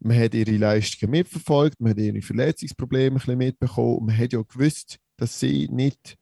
[0.00, 4.32] man hat ihre Leistungen mitverfolgt, man hat ihre Verletzungsprobleme ein bisschen mitbekommen und man hat
[4.32, 6.16] ja gewusst, dass sie nicht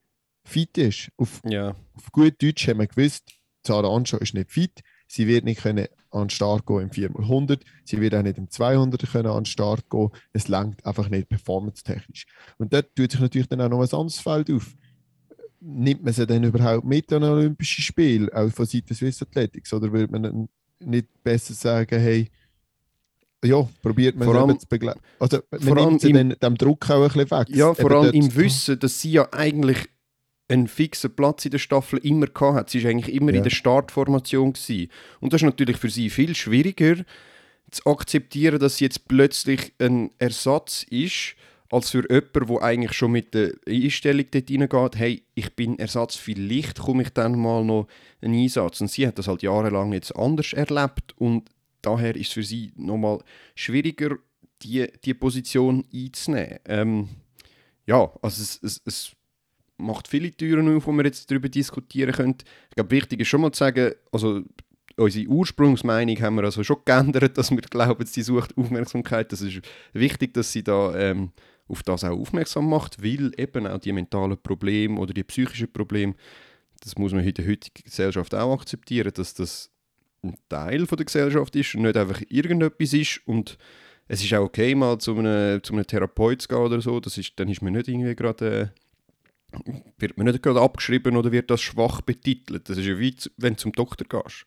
[0.45, 1.11] fit ist.
[1.17, 1.77] Auf, ja.
[1.95, 3.31] auf gut Deutsch haben wir gewusst,
[3.63, 7.61] Zara Anscho ist nicht fit, sie wird nicht können an den Start gehen im 4x100,
[7.85, 11.29] sie wird auch nicht im 200 können an den Start gehen, es langt einfach nicht
[11.29, 12.27] performance-technisch.
[12.59, 14.75] Und dort tut sich natürlich dann auch noch ein anderes Feld auf.
[15.61, 19.93] Nimmt man sie denn überhaupt mit an Olympischen Spielen, auch von Seiten Swiss Athletics, oder
[19.93, 20.49] würde man
[20.81, 22.31] nicht besser sagen, hey,
[23.45, 25.01] ja, probiert man vor zu begleiten.
[25.19, 27.49] Also, man nimmt sie im, dem Druck auch ein bisschen weg.
[27.51, 29.79] Ja, vor allem im Wissen, dass sie ja eigentlich
[30.49, 32.71] einen fixen Platz in der Staffel immer hat.
[32.71, 33.39] Sie war eigentlich immer ja.
[33.39, 34.53] in der Startformation.
[34.53, 34.91] Gewesen.
[35.21, 37.05] Und das ist natürlich für sie viel schwieriger
[37.71, 41.35] zu akzeptieren, dass sie jetzt plötzlich ein Ersatz ist,
[41.71, 46.15] als für jemanden, der eigentlich schon mit der Einstellung dort reingeht, hey, ich bin Ersatz,
[46.15, 47.89] vielleicht komme ich dann mal noch
[48.21, 48.81] einen Einsatz.
[48.81, 51.51] Und sie hat das halt jahrelang jetzt anders erlebt und
[51.83, 53.19] daher ist es für sie nochmal
[53.55, 54.17] schwieriger,
[54.63, 56.59] die, die Position einzunehmen.
[56.67, 57.09] Ähm,
[57.87, 59.16] ja, also es, es, es,
[59.79, 62.37] macht viele Türen auf, wo wir jetzt darüber diskutieren können.
[62.71, 64.43] Ich glaube, wichtig ist schon mal zu sagen, also
[64.97, 69.33] unsere Ursprungsmeinung haben wir also schon geändert, dass wir glauben, sie sucht Aufmerksamkeit.
[69.33, 69.61] Das ist
[69.93, 71.33] wichtig, dass sie da ähm,
[71.69, 76.15] auf das auch aufmerksam macht, weil eben auch die mentalen Probleme oder die psychischen Probleme,
[76.81, 79.71] das muss man in der heutigen Gesellschaft auch akzeptieren, dass das
[80.23, 83.59] ein Teil von der Gesellschaft ist und nicht einfach irgendetwas ist und
[84.09, 87.19] es ist auch okay, mal zu einem, zu einem Therapeut zu gehen oder so, das
[87.19, 88.69] ist, dann ist man nicht irgendwie gerade, äh,
[89.99, 92.69] wird man nicht gerade abgeschrieben oder wird das schwach betitelt.
[92.69, 94.47] Das ist ja wie, wenn du zum Doktor gehst.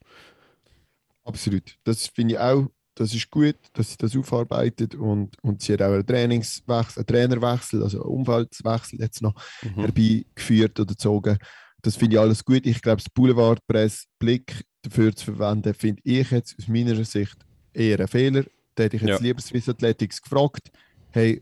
[1.23, 1.77] Absolut.
[1.83, 5.81] Das finde ich auch, das ist gut, dass sie das aufarbeitet und, und sie hat
[5.81, 9.81] auch einen Trainingswechsel, einen Trainerwechsel, also einen Umfeldwechsel jetzt noch mhm.
[9.81, 11.37] herbeigeführt oder gezogen.
[11.81, 12.65] Das finde ich alles gut.
[12.65, 17.37] Ich glaube, das Boulevardpress-Blick dafür zu verwenden, finde ich jetzt aus meiner Sicht
[17.73, 18.43] eher ein Fehler.
[18.75, 19.27] Da hätte ich jetzt ja.
[19.27, 20.71] lieber Swiss Athletics gefragt,
[21.11, 21.41] hey,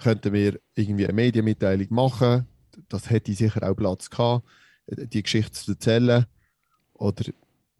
[0.00, 2.46] könnten wir irgendwie eine Medienmitteilung machen?
[2.88, 4.46] Das hätte sicher auch Platz gehabt,
[4.86, 6.26] die Geschichte zu erzählen.
[6.94, 7.24] Oder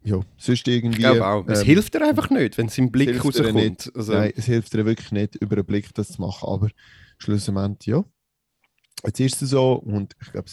[0.03, 1.01] ja, sonst irgendwie.
[1.01, 1.45] Ich auch.
[1.47, 3.91] Es ähm, hilft dir einfach nicht, wenn es im Blick rauskommt.
[3.95, 4.13] Also.
[4.13, 6.47] Nein, es hilft dir wirklich nicht, über einen Blick das zu machen.
[6.47, 6.69] Aber
[7.17, 8.03] schlussendlich, ja.
[9.05, 10.49] Jetzt ist es so und ich glaube,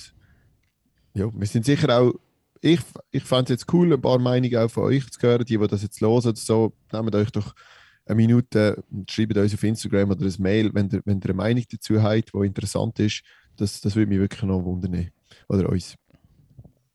[1.15, 2.15] ja, wir sind sicher auch
[2.61, 2.81] ich,
[3.11, 5.67] ich fand es jetzt cool, ein paar Meinungen auch von euch zu hören, die, die
[5.67, 6.73] das jetzt hören oder so.
[6.93, 7.55] Nehmt euch doch
[8.07, 11.35] eine Minute und schreibt uns auf Instagram oder ein Mail, wenn ihr, wenn ihr eine
[11.35, 13.23] Meinung dazu habt, die interessant ist.
[13.57, 15.11] Das, das würde mich wirklich noch wundern.
[15.49, 15.97] Oder uns.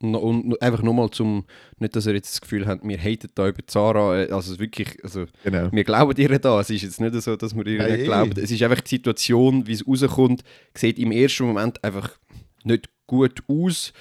[0.02, 1.46] Und einfach nochmal zum,
[1.78, 5.04] nicht, dass ihr jetzt das Gefühl habt, wir haten da über Zara, äh, also wirklich,
[5.04, 5.72] also genau.
[5.72, 8.34] wir glauben ihr da, es ist jetzt nicht so, dass wir ihr hey, nicht glauben,
[8.36, 10.44] es ist einfach die Situation, wie es rauskommt,
[10.76, 12.18] sieht im ersten Moment einfach
[12.64, 13.94] nicht gut aus,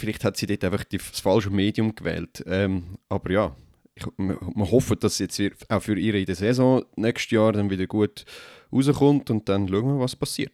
[0.00, 2.42] vielleicht hat sie dort einfach das falsche Medium gewählt.
[2.46, 3.56] Ähm, aber ja,
[3.94, 7.70] ich, wir, wir hoffen, dass jetzt auch für ihre in der Saison nächstes Jahr dann
[7.70, 8.24] wieder gut
[8.72, 10.52] rauskommt und dann schauen wir, was passiert.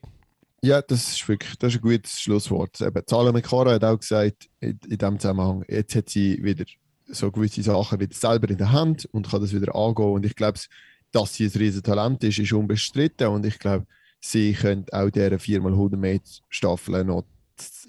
[0.64, 2.80] Ja, das ist wirklich das ist ein gutes Schlusswort.
[2.80, 6.64] Eben, Zala Mekara hat auch gesagt, in, in diesem Zusammenhang, jetzt hat sie wieder
[7.06, 10.12] so gewisse Sachen wieder selber in der Hand und kann das wieder angehen.
[10.12, 10.60] Und ich glaube,
[11.10, 13.26] dass sie ein riesen Talent ist, ist unbestritten.
[13.28, 13.86] Und ich glaube,
[14.20, 17.24] sie könnte auch dieser 4x100 Meter Staffel noch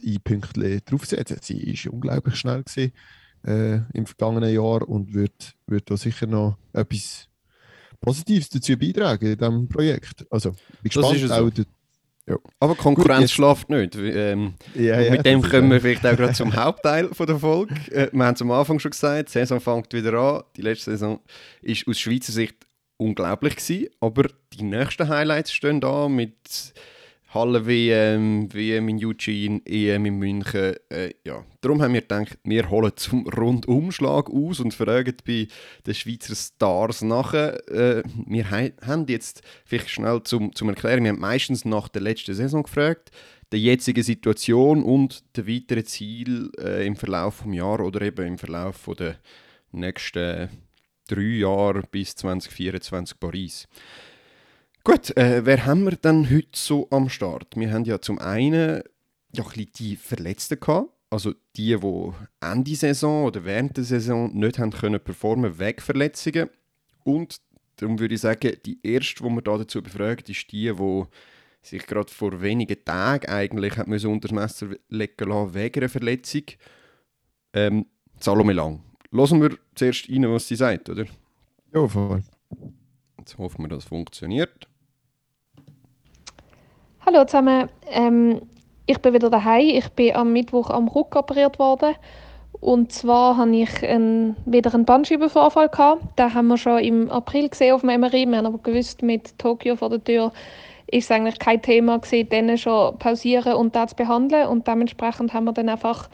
[0.03, 1.37] ein Pünktchen draufsetzen.
[1.41, 2.91] Sie war unglaublich schnell gewesen,
[3.45, 7.29] äh, im vergangenen Jahr und wird, wird da sicher noch etwas
[8.01, 10.25] Positives dazu beitragen in diesem Projekt.
[10.29, 11.31] Also, bin gespannt.
[11.31, 11.65] auch der,
[12.27, 12.37] Ja.
[12.59, 13.95] Aber Konkurrenz Gut, schläft nicht.
[13.95, 17.75] Ähm, ja, ja, mit dem kommen wir vielleicht auch gerade zum Hauptteil von der Folge.
[17.91, 20.43] Äh, wir haben es am Anfang schon gesagt, die Saison fängt wieder an.
[20.55, 21.19] Die letzte Saison
[21.61, 22.55] war aus Schweizer Sicht
[22.97, 26.73] unglaublich gewesen, aber die nächsten Highlights stehen da mit
[27.33, 30.75] Halle-WM, WM in Eugene, EM in München.
[30.89, 31.43] Äh, ja.
[31.61, 35.47] Darum haben wir gedacht, wir holen zum Rundumschlag aus und fragen bei
[35.85, 37.67] den Schweizer Stars nachher.
[37.69, 42.35] Äh, wir haben jetzt, vielleicht schnell zum, zum Erklären, wir haben meistens nach der letzten
[42.35, 43.09] Saison gefragt,
[43.51, 48.37] der jetzigen Situation und der weiteren Ziel äh, im Verlauf des Jahres oder eben im
[48.37, 49.17] Verlauf der
[49.71, 50.49] nächsten
[51.07, 53.67] drei Jahre bis 2024 Paris.
[54.85, 57.55] Gut, äh, wer haben wir denn heute so am Start?
[57.55, 58.83] Wir haben ja zum einen
[59.33, 64.59] ja, ein die Verletzten gehabt, also die, die Ende Saison oder während der Saison nicht
[64.59, 66.49] haben können performen wegen Verletzungen.
[67.05, 67.37] Und
[67.77, 71.03] darum würde ich sagen, die erste, die wir da dazu befragt, ist die, die
[71.61, 75.89] sich gerade vor wenigen Tagen eigentlich hat müssen unter das Messer legen lassen wegen einer
[75.89, 76.43] Verletzung.
[77.53, 77.85] Ähm,
[78.19, 78.83] Salome Lang.
[79.11, 81.05] Lassen wir zuerst rein, was sie sagt, oder?
[81.73, 82.21] Ja, voll.
[83.17, 84.67] Jetzt hoffen wir, dass es funktioniert.
[87.05, 88.43] Hallo zusammen, ähm,
[88.85, 89.67] ich bin wieder daheim.
[89.67, 91.95] Ich bin am Mittwoch am Ruck operiert worden.
[92.61, 95.67] Und zwar hatte ich einen, wieder einen Bandscheibenvorfall.
[95.67, 96.17] Gehabt.
[96.17, 98.25] Den haben wir schon im April gesehen auf dem MRI.
[98.25, 100.31] Wir haben aber gewusst, mit Tokio vor der Tür
[100.87, 104.47] ist es eigentlich kein Thema gewesen, dann schon pausieren und das zu behandeln.
[104.47, 106.07] Und dementsprechend haben wir dann einfach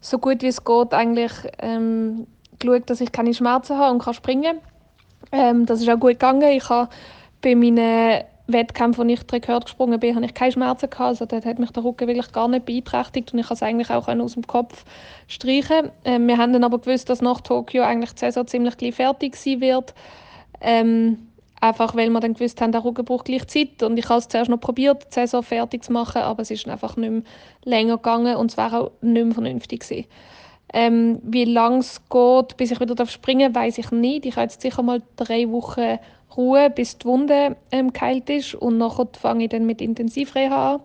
[0.00, 2.26] so gut wie es geht eigentlich ähm,
[2.58, 4.58] geschaut, dass ich keine Schmerzen habe und kann springen.
[5.30, 6.50] Ähm, das ist auch gut gegangen.
[6.50, 6.88] Ich habe
[7.40, 11.08] bei meinen Wettkampf, wo ich Rekord gesprungen bin, hatte ich keine Schmerzen gehabt.
[11.08, 13.90] Also dort hat mich der Rücken wirklich gar nicht beeinträchtigt und ich konnte es eigentlich
[13.90, 14.84] auch aus dem Kopf
[15.28, 15.90] streichen.
[16.04, 19.36] Ähm, wir haben dann aber gewusst, dass nach Tokio eigentlich die Saison ziemlich gleich fertig
[19.36, 19.94] sein wird.
[20.60, 21.28] Ähm,
[21.60, 24.28] einfach weil wir dann gewusst haben, der Rücken braucht gleich Zeit und ich habe es
[24.28, 27.22] zuerst noch probiert, die Saison fertig zu machen, aber es ist einfach nicht mehr
[27.64, 30.06] länger gegangen und es wäre auch nicht mehr vernünftig gewesen.
[30.72, 34.26] Ähm, wie lange es geht, bis ich wieder springen darf, weiß ich nicht.
[34.26, 35.98] Ich habe jetzt sicher mal drei Wochen
[36.36, 40.80] Ruhe, bis die Wunde ähm, geheilt ist und nachher fange ich dann mit Intensivreha an.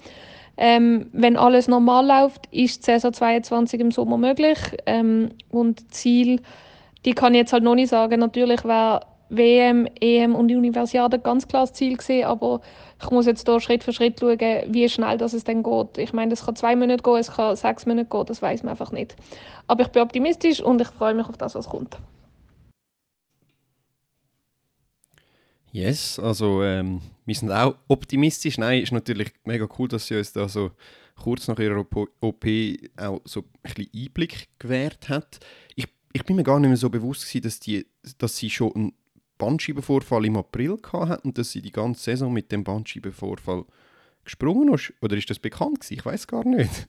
[0.61, 6.41] Ähm, wenn alles normal läuft, ist die Saison 22 im Sommer möglich ähm, und Ziel,
[7.05, 8.19] die kann ich jetzt halt noch nicht sagen.
[8.19, 12.59] Natürlich wäre WM, EM und Universiade ganz klar das Ziel gewesen, aber
[13.01, 15.97] ich muss jetzt hier Schritt für Schritt schauen, wie schnell das es dann geht.
[15.97, 18.71] Ich meine, es kann zwei Monate gehen, es kann sechs Monate gehen, das weiß man
[18.71, 19.15] einfach nicht.
[19.67, 21.97] Aber ich bin optimistisch und ich freue mich auf das, was kommt.
[25.71, 28.57] Yes, also ähm, wir sind auch optimistisch.
[28.57, 30.71] Nein, ist natürlich mega cool, dass sie uns da so
[31.15, 31.85] kurz nach ihrer
[32.21, 32.45] OP
[32.97, 35.39] auch so ein bisschen Einblick gewährt hat.
[35.75, 37.85] Ich, ich bin mir gar nicht mehr so bewusst gewesen, dass, die,
[38.17, 38.93] dass sie schon einen
[39.37, 43.65] Bandscheibenvorfall im April hat und dass sie die ganze Saison mit dem Bandscheibenvorfall
[44.23, 44.93] gesprungen ist.
[45.01, 45.93] Oder ist das bekannt gewesen?
[45.93, 46.87] Ich weiß gar nicht.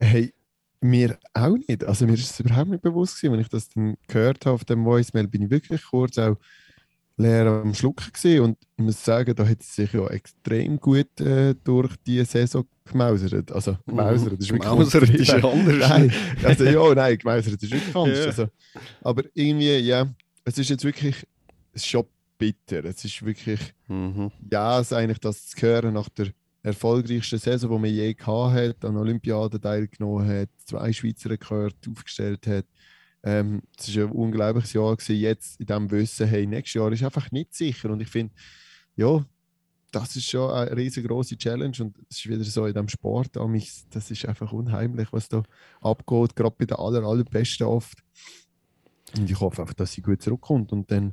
[0.00, 0.32] Hey,
[0.80, 1.84] mir auch nicht.
[1.84, 4.64] Also mir ist es überhaupt nicht bewusst gewesen, wenn ich das dann gehört habe auf
[4.64, 6.36] dem Voicemail, bin ich wirklich kurz auch
[7.16, 11.20] leer am Schlucken gesehen und ich muss sagen, da hat es sich ja extrem gut
[11.20, 13.52] äh, durch die Saison gemausert.
[13.52, 13.96] Also mhm.
[13.96, 15.88] gemausert, das ist wirklich gemausert ist ja anders.
[15.88, 18.18] Nein, also ja, nein, gemausert ist wirklich anders.
[18.18, 18.26] Ja.
[18.26, 18.48] Also,
[19.02, 20.06] aber irgendwie, ja,
[20.44, 21.16] es ist jetzt wirklich,
[21.72, 22.06] es ist schon
[22.38, 22.84] bitter.
[22.84, 24.30] Es ist wirklich, mhm.
[24.50, 26.28] ja, es eigentlich das zu hören nach der
[26.62, 32.46] erfolgreichsten Saison, die man je gehabt hat, an Olympiaden teilgenommen hat, zwei Schweizer Rekorde aufgestellt
[32.46, 32.66] hat
[33.24, 34.96] ähm, es war ein unglaubliches Jahr.
[34.96, 35.16] Gewesen.
[35.16, 37.90] Jetzt in diesem Wissen, hey, nächstes Jahr ist einfach nicht sicher.
[37.90, 38.34] Und ich finde,
[38.96, 39.24] ja,
[39.92, 41.76] das ist schon eine riesengroße Challenge.
[41.80, 43.36] Und es ist wieder so in diesem Sport,
[43.90, 45.42] das ist einfach unheimlich, was da
[45.80, 47.98] abgeht, gerade bei den aller, allerbesten oft.
[49.16, 50.72] Und ich hoffe einfach, dass sie gut zurückkommt.
[50.72, 51.12] Und dann,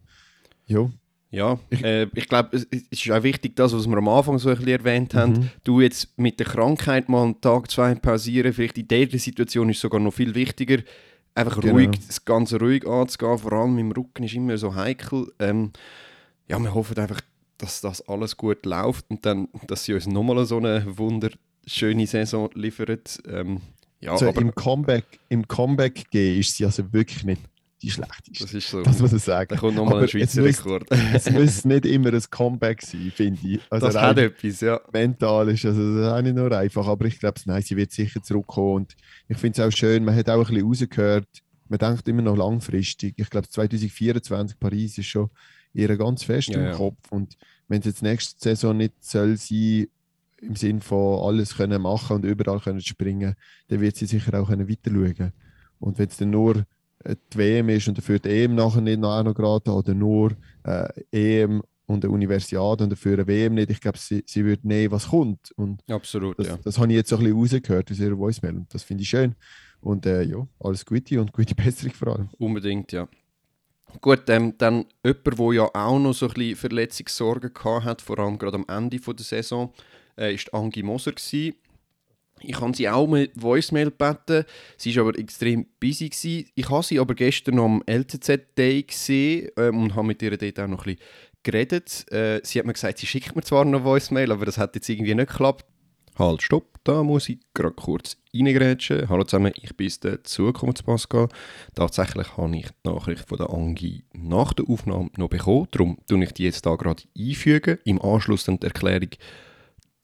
[0.66, 0.90] ja,
[1.32, 4.40] ja, ich, äh, ich glaube, es, es, ist auch wichtig, das, was wir am Anfang
[4.40, 5.34] so ein bisschen erwähnt haben.
[5.34, 5.50] Mhm.
[5.64, 9.80] Du jetzt mit der Krankheit mal einen Tag, zwei pausieren, vielleicht in dieser Situation ist
[9.80, 10.82] sogar noch viel wichtiger,
[11.36, 11.74] Einfach genau.
[11.74, 15.32] ruhig, das Ganze ruhig anzugehen, vor allem im Rücken ist immer so heikel.
[15.40, 15.72] Ähm,
[16.48, 17.22] ja, wir hoffen einfach,
[17.58, 22.50] dass das alles gut läuft und dann, dass sie uns nochmal so eine wunderschöne Saison
[22.56, 23.20] liefert.
[23.28, 23.62] Ähm,
[24.02, 27.42] ja, so aber, im Comeback, im Comeback gehen ist sie also wirklich nicht
[27.82, 28.44] die schlechteste.
[28.44, 28.84] Das ist so.
[28.84, 29.48] Das muss ich sagen.
[29.50, 30.86] Da kommt nochmal ein Schweizer es Rekord.
[31.14, 33.60] es muss nicht immer ein Comeback sein, finde ich.
[33.70, 34.80] Also das hat etwas, ja.
[34.92, 37.92] Mental ist also das ist auch nicht nur einfach, aber ich glaube, nein, sie wird
[37.92, 38.96] sicher zurückkommen und
[39.28, 41.28] ich finde es auch schön, man hat auch ein bisschen rausgehört,
[41.70, 43.14] man denkt immer noch langfristig.
[43.18, 45.30] Ich glaube, 2024 Paris ist schon
[45.74, 47.38] ihr ganz fest ja, im Kopf und
[47.68, 49.88] wenn es jetzt nächste Saison nicht soll sein
[50.42, 53.36] im Sinn von alles können machen und überall können springen,
[53.68, 55.34] dann wird sie sicher auch können weiter schauen.
[55.80, 56.66] Und wenn es dann nur
[57.06, 60.32] die WM ist und dafür die EM nachher nicht noch, noch gerade oder nur
[60.64, 63.72] äh, EM und eine Universiade und dafür eine WM nicht.
[63.72, 65.52] Ich glaube, sie, sie würde nehmen, was kommt.
[65.56, 66.60] Und Absolut, das, ja.
[66.64, 69.10] das habe ich jetzt so ein bisschen rausgehört aus ihrer Voicemail und das finde ich
[69.10, 69.36] schön.
[69.82, 72.30] Und äh, ja, alles Gute und gute Besserung vor allem.
[72.38, 73.08] Unbedingt, ja.
[74.02, 78.20] Gut, ähm, dann jemand, der ja auch noch so ein bisschen Verletzungssorgen gehabt hat, vor
[78.20, 79.74] allem gerade am Ende der Saison,
[80.16, 81.56] äh, ist Angie Moser gewesen.
[82.42, 84.46] Ich habe sie auch mit Voicemail gebeten.
[84.78, 86.10] Sie war aber extrem busy.
[86.10, 86.50] Gewesen.
[86.56, 90.68] Ich habe sie aber gestern am LTZ-Day gesehen ähm, und habe mit ihr dort auch
[90.68, 91.08] noch ein bisschen
[91.44, 92.12] geredet.
[92.12, 94.90] Äh, sie hat mir gesagt, sie schickt mir zwar noch Voicemail, aber das hat jetzt
[94.90, 95.66] irgendwie nicht geklappt.
[96.18, 99.08] Halt, stopp, da muss ich gerade kurz reingrätschen.
[99.08, 101.30] Hallo zusammen, ich bin der Zukunftspascal.
[101.76, 105.68] Tatsächlich habe ich die Nachricht von der Angie nach der Aufnahme noch bekommen.
[105.72, 107.78] Darum tue ich die jetzt da gerade einfügen.
[107.86, 109.12] Im Anschluss dann die Erklärung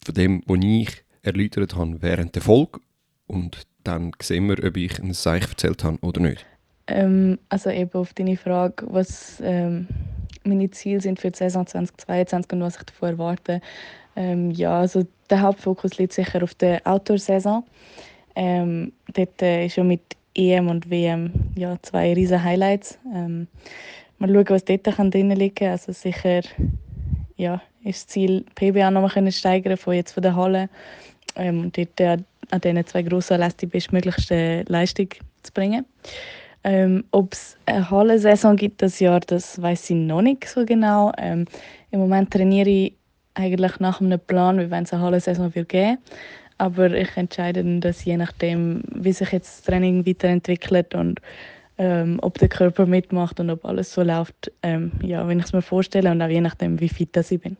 [0.02, 2.80] von dem, was ich erläutert habe während der Folge.
[3.26, 6.46] Und dann sehen wir, ob ich ein Seich erzählt habe oder nicht.
[6.86, 9.88] Ähm, also eben auf deine Frage, was ähm,
[10.44, 13.60] meine Ziele sind für die Saison 2022 und was ich davon erwarte.
[14.14, 17.64] Ähm, ja, also der Hauptfokus liegt sicher auf der Outdoor-Saison.
[18.34, 20.02] Ähm, dort äh, ist schon mit
[20.34, 22.98] EM und WM ja, zwei riesen Highlights.
[23.12, 23.48] Ähm,
[24.18, 26.42] mal schauen, was dort kann drin liegen Also sicher
[27.36, 30.68] ja, ist das Ziel, PBA noch mal steigern von jetzt von der Halle
[31.34, 32.18] ähm, und dort äh,
[32.50, 35.08] an diesen zwei grossen Anlässen die bestmöglichste Leistung
[35.42, 35.84] zu bringen.
[36.64, 41.12] Ähm, Ob es eine Hallensaison gibt das Jahr, das weiß ich noch nicht so genau.
[41.18, 41.46] Ähm,
[41.90, 42.92] Im Moment trainiere ich
[43.34, 45.98] eigentlich nach einem Plan, wie wenn es eine Hallensaison wird geben.
[46.58, 51.20] Aber ich entscheide das je nachdem, wie sich jetzt das Training weiterentwickelt und
[51.78, 55.52] ähm, ob der Körper mitmacht und ob alles so läuft, ähm, ja, wenn ich es
[55.52, 57.56] mir vorstelle und auch je nachdem, wie fit ich bin.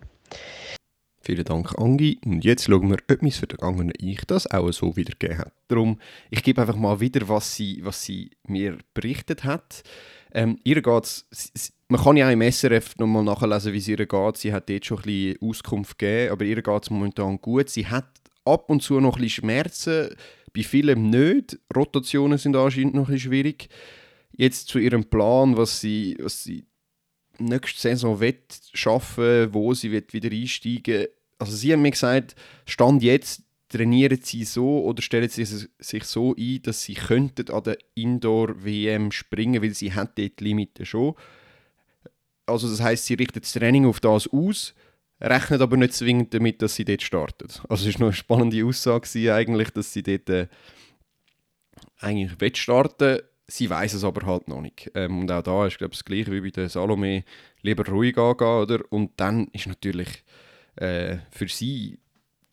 [1.27, 2.21] Vielen Dank, Angi.
[2.25, 5.53] Und jetzt schauen wir, ob mein vergangene Ich das auch so wiedergegeben hat.
[5.67, 5.99] Darum,
[6.31, 9.83] ich gebe einfach mal wieder, was sie, was sie mir berichtet hat.
[10.31, 11.27] Ähm, ihr geht's,
[11.89, 14.37] man kann ja auch im SRF nochmal nachlesen, wie es ihr geht.
[14.37, 17.71] Sie hat dort schon ein bisschen Auskunft gegeben, aber ihr geht es momentan gut.
[17.71, 18.07] Sie hat
[18.45, 20.15] ab und zu noch ein bisschen Schmerzen,
[20.55, 21.59] bei vielen nicht.
[21.75, 23.69] Rotationen sind anscheinend noch ein bisschen schwierig.
[24.31, 26.67] Jetzt zu ihrem Plan, was sie, was sie
[27.39, 31.07] nächste Saison wird schaffen, wo sie wird wieder einsteigen.
[31.39, 36.35] Also sie haben mir gesagt, stand jetzt trainieren sie so oder stellen sie sich so
[36.37, 41.15] ein, dass sie könnten an der Indoor WM springen, weil sie dort die Limite schon.
[42.47, 44.75] Also das heißt, sie richtet das Training auf das aus,
[45.21, 47.61] rechnet aber nicht zwingend damit, dass sie dort startet.
[47.69, 50.47] Also es war noch eine spannende Aussage eigentlich, dass sie dort äh,
[51.99, 54.91] eigentlich starten Sie weiß es aber halt noch nicht.
[54.95, 57.25] Ähm, und auch da ist glaube ich das gleiche wie bei der Salome,
[57.63, 58.81] lieber ruhig angehen, oder?
[58.91, 60.25] Und dann ist natürlich
[60.77, 61.99] äh, für sie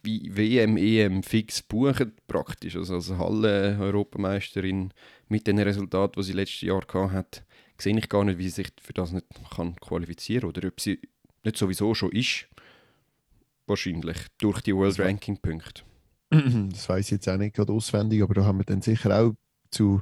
[0.03, 2.75] wie WM, EM fix buchen praktisch.
[2.75, 4.93] Also als Halle-Europameisterin
[5.29, 7.43] mit den Resultaten, die sie letztes Jahr hat,
[7.77, 9.25] sehe ich gar nicht, wie sie sich für das nicht
[9.55, 10.99] kann qualifizieren oder ob sie
[11.43, 12.47] nicht sowieso schon ist.
[13.65, 15.83] Wahrscheinlich durch die World Ranking Punkte.
[16.29, 19.33] Das weiß ich jetzt auch nicht gerade auswendig, aber da haben wir dann sicher auch
[19.73, 20.01] zu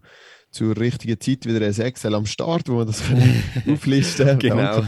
[0.52, 3.02] zur richtigen Zeit wieder ein Excel am Start, wo man das
[3.68, 4.40] auflisten kann.
[4.40, 4.84] genau.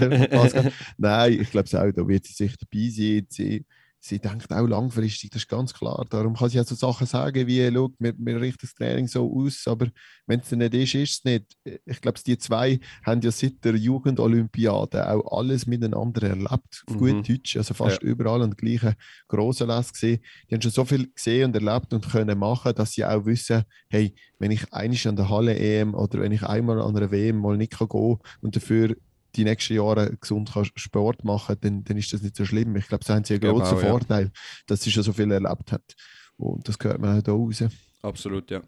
[0.98, 3.66] Nein, ich glaube es auch, da wird sie sich dabei sein.
[4.06, 6.06] Sie, denkt auch langfristig, das ist ganz klar.
[6.10, 9.32] Darum kann sie auch so Sachen sagen wie, schau, wir, wir richten das Training so
[9.34, 9.88] aus, aber
[10.28, 11.58] wenn es nicht ist, ist es nicht.
[11.86, 17.00] Ich glaube, die zwei haben ja seit der Jugendolympiade auch alles miteinander erlebt, auf mhm.
[17.00, 18.10] gut Deutsch, also fast ja.
[18.10, 18.96] überall an gleichen
[19.30, 20.20] grossen Lässe gesehen.
[20.50, 23.64] Die haben schon so viel gesehen und erlebt und können machen, dass sie auch wissen,
[23.88, 27.38] hey, wenn ich einmal an der Halle EM oder wenn ich einmal an einer WM
[27.38, 28.98] mal nicht gehen kann und dafür
[29.36, 32.76] die nächsten Jahre gesund Sport machen dann, dann ist das nicht so schlimm.
[32.76, 34.32] Ich glaube, da haben sie einen großen genau, Vorteil, ja.
[34.68, 35.96] dass sie schon so viel erlebt hat.
[36.38, 37.64] Und das gehört man auch hier raus.
[38.02, 38.62] Absolut, ja.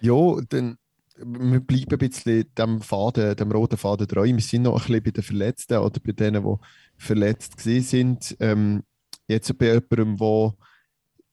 [0.00, 0.78] Ja, dann
[1.22, 4.26] wir bleiben ein bisschen dem Faden, dem roten Faden treu.
[4.26, 6.56] Wir sind noch ein bisschen bei den Verletzten oder bei denen, die
[6.96, 8.36] verletzt sind.
[8.40, 8.82] Ähm,
[9.28, 10.54] jetzt bei jemandem, der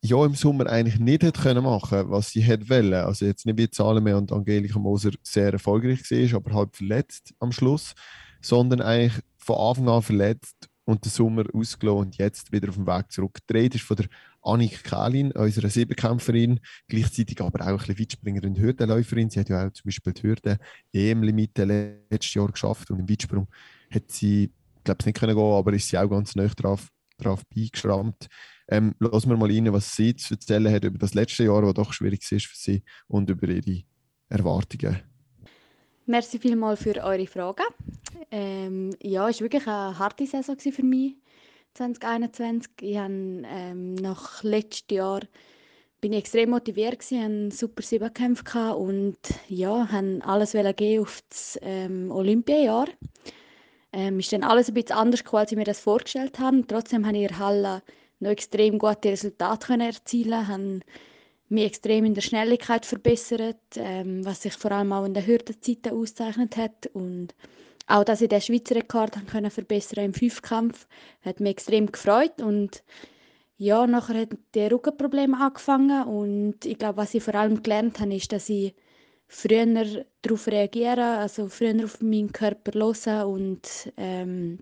[0.09, 2.93] ja im Sommer eigentlich nicht hätte können machen was sie hätte wollen.
[2.93, 7.51] Also jetzt nicht wie Salome und Angelika Moser sehr erfolgreich war, aber halt verletzt am
[7.51, 7.93] Schluss,
[8.41, 12.87] sondern eigentlich von Anfang an verletzt und den Sommer ausgelassen und jetzt wieder auf dem
[12.87, 13.39] Weg zurück.
[13.45, 14.07] Gedreht ist von der
[14.41, 19.29] Annik Kählin, unserer Siebenkämpferin, gleichzeitig aber auch ein bisschen Weitspringerin und Hürdenläuferin.
[19.29, 20.57] Sie hat ja auch zum Beispiel die Hürde
[20.93, 23.47] EM-Limite letztes Jahr geschafft und im Weitsprung
[23.91, 24.51] hat sie,
[24.85, 28.27] glaube ich, nicht können gehen, aber ist sie auch ganz nah drauf, drauf beigeschrammt.
[28.69, 31.73] Ähm, lassen wir mal rein, was sie zu erzählen hat über das letzte Jahr, das
[31.73, 33.83] doch schwierig ist für sie und über ihre
[34.29, 35.01] Erwartungen.
[36.05, 37.65] Merci vielmals für eure Fragen.
[38.31, 41.15] Ähm, ja, es war wirklich eine harte Saison für mich
[41.73, 42.71] 2021.
[42.81, 45.21] Ich habe ähm, nach letztem Jahr
[45.99, 52.11] bin ich extrem motiviert hatte super Siebenkämpfe und ja, haben alles geben auf das ähm,
[52.11, 52.87] Olympiajahr.
[53.91, 56.65] Ähm, ist dann alles ein bisschen anders als ich mir das vorgestellt habe.
[56.67, 57.81] Trotzdem habe ich in der Halle
[58.19, 60.79] noch extrem gute Resultate können erzielen, habe
[61.49, 65.93] mich extrem in der Schnelligkeit verbessert, ähm, was sich vor allem auch in den Hürdenzeiten
[65.93, 66.87] auszeichnet hat.
[66.93, 67.35] Und
[67.87, 70.87] auch, dass ich den Schweizer Rekord können verbessern im Fünfkampf,
[71.21, 72.41] hat mich extrem gefreut.
[72.41, 72.83] Und
[73.57, 76.03] ja, nachher hat die Rückenprobleme angefangen.
[76.03, 78.75] Und ich glaube, was ich vor allem gelernt habe, ist, dass ich
[79.27, 84.59] früher darauf reagiere, also früher auf meinen Körper hören und ähm,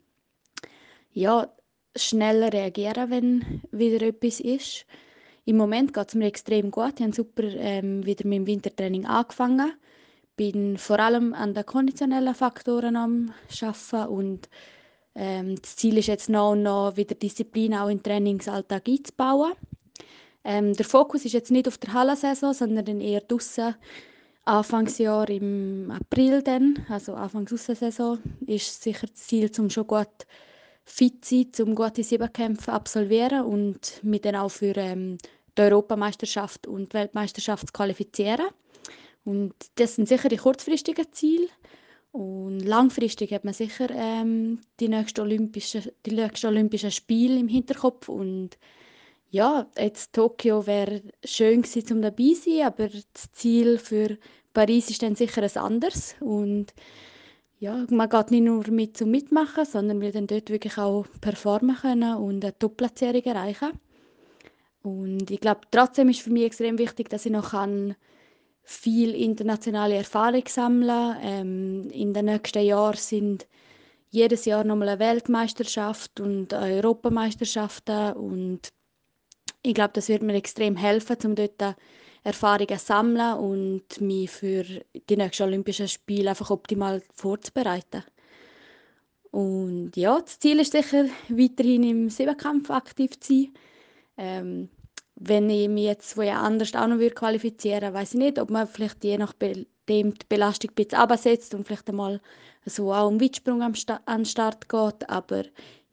[1.12, 1.50] ja,
[1.96, 4.86] schneller reagieren, wenn wieder etwas ist.
[5.46, 6.96] Im Moment geht es mir extrem gut.
[7.00, 9.74] Ich habe super ähm, wieder mit dem Wintertraining angefangen.
[10.36, 14.50] Bin vor allem an den konditionellen Faktoren am Arbeiten und
[15.16, 19.54] ähm, das Ziel ist jetzt noch und noch wieder Disziplin auch im Trainingsalltag einzubauen.
[20.44, 23.76] Ähm, der Fokus ist jetzt nicht auf der Hallensaison, sondern eher draußen
[24.44, 30.08] Anfangsjahr im April dann, also Anfangs Saison, ist sicher das Ziel, um schon gut
[30.86, 35.18] fit sein, um gute Siebenkämpfe absolvieren und mich dann auch für ähm,
[35.58, 38.48] die Europameisterschaft und Weltmeisterschaft zu qualifizieren.
[39.24, 41.48] Und das sind sicher die kurzfristigen Ziele.
[42.12, 48.52] Und langfristig hat man sicher ähm, die, nächsten Olympischen, die nächsten Spiele im Hinterkopf und
[49.32, 54.18] ja, jetzt Tokio wäre schön gewesen, um dabei zu sein, aber das Ziel für
[54.54, 56.16] Paris ist dann sicher ein anderes.
[56.22, 56.74] Und
[57.60, 61.76] ja, man geht nicht nur mit zum Mitmachen, sondern will dann dort wirklich auch performen
[61.78, 63.72] können und eine Top-Platzierung erreichen.
[64.84, 67.96] Und ich glaube, trotzdem ist für mich extrem wichtig, dass ich noch kann
[68.64, 73.48] viel internationale Erfahrung sammeln ähm, In den nächsten Jahren sind
[74.10, 78.72] jedes Jahr nochmal eine Weltmeisterschaft und eine Europameisterschaften und
[79.62, 81.76] ich glaube, das wird mir extrem helfen, um dort
[82.26, 88.04] Erfahrungen sammeln und mich für die nächsten Olympischen Spiele einfach optimal vorzubereiten.
[89.30, 93.54] Und ja, das Ziel ist sicher, weiterhin im Siebenkampf aktiv zu sein.
[94.18, 94.70] Ähm,
[95.16, 98.68] wenn ich mich jetzt woher anders auch noch qualifizieren würde, weiß ich nicht, ob man
[98.68, 102.22] vielleicht je nachdem die Belastung ein bisschen absetzt und vielleicht einmal
[102.66, 105.10] so auch einen Weitsprung an den Start geht.
[105.10, 105.44] Aber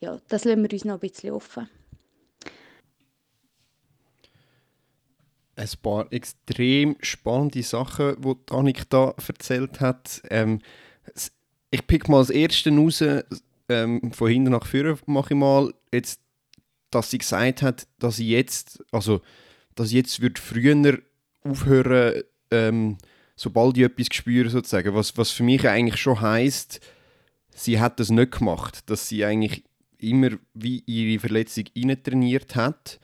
[0.00, 1.68] ja, das lassen wir uns noch ein bisschen offen.
[5.62, 10.22] Ein paar extrem spannende Sachen, die Annik da erzählt hat.
[10.30, 10.60] Ähm,
[11.70, 13.02] ich pick mal das erste raus,
[13.68, 16.20] ähm, von hinten nach vorne mache ich mal, jetzt,
[16.90, 19.22] dass sie gesagt hat, dass sie jetzt, also,
[19.74, 20.98] dass jetzt wird früher
[21.42, 22.98] aufhören, ähm,
[23.36, 24.94] sobald ich etwas spüre, sozusagen.
[24.94, 26.80] Was, was für mich eigentlich schon heisst,
[27.50, 29.64] sie hat das nicht gemacht, dass sie eigentlich
[29.98, 31.64] immer wie ihre Verletzung
[32.02, 33.00] trainiert hat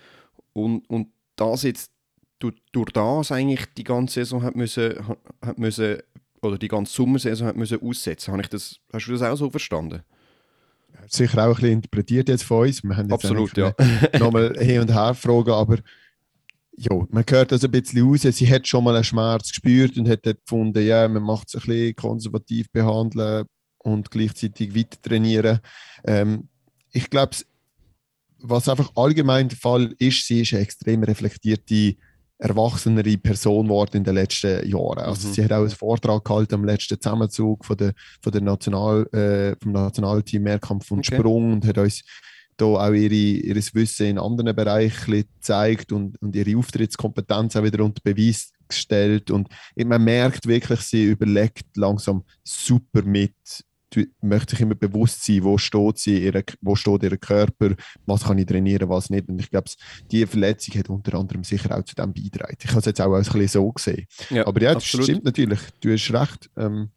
[0.52, 1.92] und, und das jetzt
[2.38, 4.94] durch, durch das eigentlich die ganze Saison hat müssen,
[5.42, 5.98] hat müssen
[6.42, 8.32] oder die ganze Sommersaison hat müssen aussetzen.
[8.32, 10.02] Habe ich das, hast du das auch so verstanden?
[11.06, 12.82] Sicher auch ein bisschen interpretiert jetzt von uns.
[12.82, 13.74] Wir haben jetzt Absolut, ja.
[14.18, 15.78] nochmal hin und her fragen, aber
[16.76, 18.22] ja, man hört das ein bisschen raus.
[18.22, 21.66] Sie hat schon mal einen Schmerz gespürt und hat gefunden, ja, man macht es ein
[21.66, 23.46] bisschen konservativ behandeln
[23.78, 25.60] und gleichzeitig weiter trainieren.
[26.04, 26.48] Ähm,
[26.92, 27.36] ich glaube,
[28.38, 31.96] was einfach allgemein der Fall ist, sie ist eine extrem reflektierte
[32.38, 35.00] erwachsenere Person geworden in den letzten Jahren.
[35.00, 35.32] Also mhm.
[35.32, 39.56] sie hat auch einen Vortrag gehalten am letzten Zusammenzug von der, von der National, äh,
[39.60, 41.16] vom Nationalteam Mehrkampf und okay.
[41.16, 42.04] Sprung und hat uns
[42.56, 47.84] da auch ihre, ihr Wissen in anderen Bereichen gezeigt und, und ihre Auftrittskompetenz auch wieder
[47.84, 49.30] unter Beweis gestellt.
[49.30, 53.34] Und man merkt wirklich, sie überlegt langsam super mit,
[54.20, 57.74] möchte sich immer bewusst sein, wo steht sie, ihre, wo steht ihr Körper,
[58.06, 59.28] was kann ich trainieren, was nicht.
[59.28, 59.70] Und ich glaube,
[60.10, 62.56] diese Verletzung hat unter anderem sicher auch zu dem beigetragen.
[62.60, 64.06] Ich habe es jetzt auch ein bisschen so gesehen.
[64.30, 65.06] Ja, Aber ja, das absolut.
[65.06, 65.60] stimmt natürlich.
[65.80, 66.50] Du hast recht.
[66.56, 66.90] Ähm,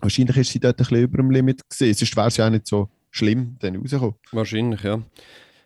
[0.00, 1.94] wahrscheinlich ist sie dort ein bisschen über dem Limit gesehen.
[1.94, 4.14] Sonst wäre es ja auch nicht so schlimm, dann rausgekommen.
[4.32, 5.00] Wahrscheinlich, ja.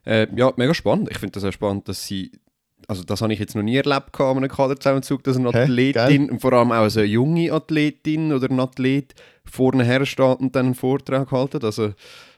[0.04, 1.08] Äh, ja, mega spannend.
[1.10, 2.32] Ich finde das auch spannend, dass sie
[2.86, 6.38] also das habe ich jetzt noch nie erlebt an einem Kaderzusammenzug, dass eine Athletin, Hä,
[6.38, 9.14] vor allem auch eine junge Athletin oder ein Athlet
[9.50, 11.64] vorne her steht und dann einen Vortrag halten.
[11.64, 11.92] Also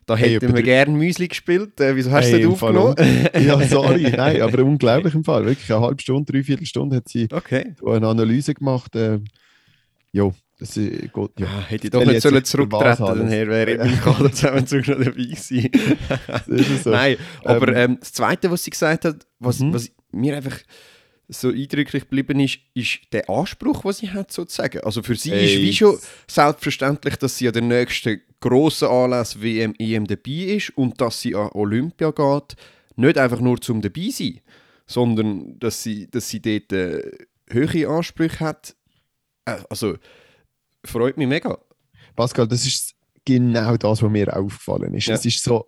[0.07, 1.81] da hey, hätten wir gerne Müsli gespielt.
[1.81, 2.97] Äh, wieso hast hey, du das aufgenommen?
[3.35, 5.45] ja, sorry, nein, aber unglaublich im Fall.
[5.45, 7.75] Wirklich eine halbe Stunde, dreiviertel Stunde hat sie okay.
[7.87, 8.97] eine Analyse gemacht.
[8.97, 9.21] Äh,
[10.13, 11.39] jo, das ist gut.
[11.39, 11.47] Ja.
[11.47, 15.13] Ah, hätte ich doch nicht sollen zurücktreten dann her wäre ich im Kaderzusammenzug noch dabei
[15.13, 15.71] gewesen.
[16.83, 16.91] so.
[16.91, 19.73] Nein, aber ähm, ähm, das Zweite, was sie gesagt hat, was, mhm.
[19.73, 20.59] was mir einfach
[21.31, 24.81] so eindrücklich geblieben ist, ist der Anspruch, den sie hat, sozusagen.
[24.81, 25.45] Also für sie Ey.
[25.45, 30.77] ist wie schon selbstverständlich, dass sie an der nächsten grossen Anlass WM, EM dabei ist
[30.77, 32.57] und dass sie an Olympia geht,
[32.97, 34.41] nicht einfach nur zum dabei sein,
[34.87, 37.03] sondern dass sie, dass sie dort äh,
[37.49, 38.75] höhere Ansprüche hat.
[39.45, 39.97] Äh, also
[40.85, 41.59] freut mich mega.
[42.17, 45.07] Pascal, das ist genau das, was mir aufgefallen ist.
[45.07, 45.15] Ja.
[45.15, 45.67] Es ist so,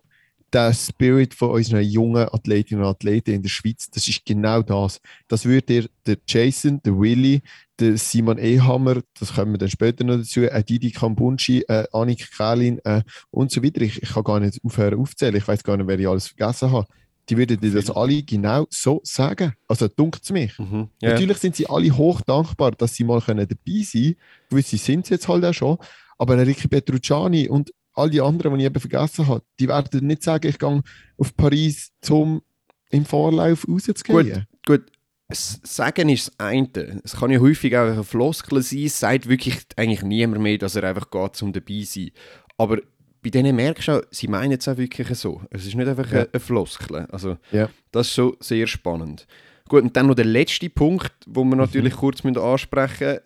[0.53, 5.01] der Spirit von unseren jungen Athletinnen und Athleten in der Schweiz, das ist genau das.
[5.27, 7.41] Das würde dir der Jason, der Willy,
[7.79, 12.29] der Simon Ehammer, das kommen wir dann später noch dazu, äh, Didi Kambunchi, äh, Annik
[12.37, 13.01] Kählin äh,
[13.31, 13.81] und so weiter.
[13.81, 15.35] Ich, ich kann gar nicht aufhören aufzählen.
[15.35, 16.87] Ich weiß gar nicht, wer ich alles vergessen habe.
[17.29, 19.53] Die würden dir das alle genau so sagen.
[19.67, 20.59] Also dunkt es mich.
[20.59, 20.89] Mhm.
[21.01, 21.11] Ja.
[21.11, 24.15] Natürlich sind sie alle hoch dankbar, dass sie mal können dabei sein können.
[24.49, 25.77] Gewisse sind es jetzt halt auch schon.
[26.17, 30.07] Aber der Ricky Petrucciani und all die anderen, die ich eben vergessen habe, die werden
[30.07, 30.81] nicht sagen, ich gehe
[31.17, 32.41] auf Paris, um
[32.89, 34.45] im Vorlauf rauszugehen.
[34.65, 34.83] Gut,
[35.27, 37.01] das Sagen ist das eine.
[37.03, 40.75] Es kann ja häufig auch eine Floskel sein, es sagt wirklich eigentlich niemand mehr, dass
[40.75, 42.11] er einfach geht, um dabei zu sein.
[42.57, 42.79] Aber
[43.21, 45.41] bei denen merkst du auch, sie meinen es auch wirklich so.
[45.49, 46.25] Es ist nicht einfach Ja.
[46.31, 47.05] eine, Floskel.
[47.09, 47.69] Also, Ja.
[47.91, 49.25] das ist schon sehr spannend.
[49.69, 51.49] Gut, und dann noch der letzte Punkt, wo Mhm.
[51.51, 53.19] wir natürlich kurz müssen ansprechen müssen.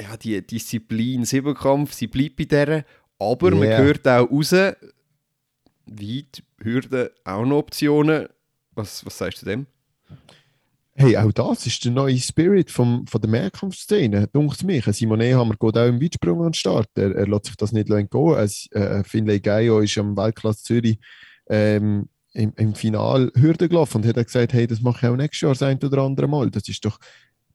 [0.00, 2.84] Ja, die Disziplin Siebenkampf, sie bleibt bei der,
[3.18, 3.78] aber man Ja.
[3.78, 8.28] hört auch raus, weit, Hürden, auch noch Optionen.
[8.72, 9.66] Was, was sagst du dem?
[10.94, 14.84] Hey, auch das ist der neue Spirit vom, von der Mehrkampfszene, dunkt mich.
[14.86, 16.88] Simon Ehammer geht auch im Weitsprung an den Start.
[16.96, 18.34] Er, er lässt sich das nicht entgehen.
[18.34, 20.98] Ein äh, Finlay Gaio ist am Weltklasse Zürich
[21.48, 25.42] ähm, im, im Final Hürden gelaufen und hat gesagt, hey, das mache ich auch nächstes
[25.42, 26.50] Jahr das ein oder andere Mal.
[26.50, 26.98] Das ist doch,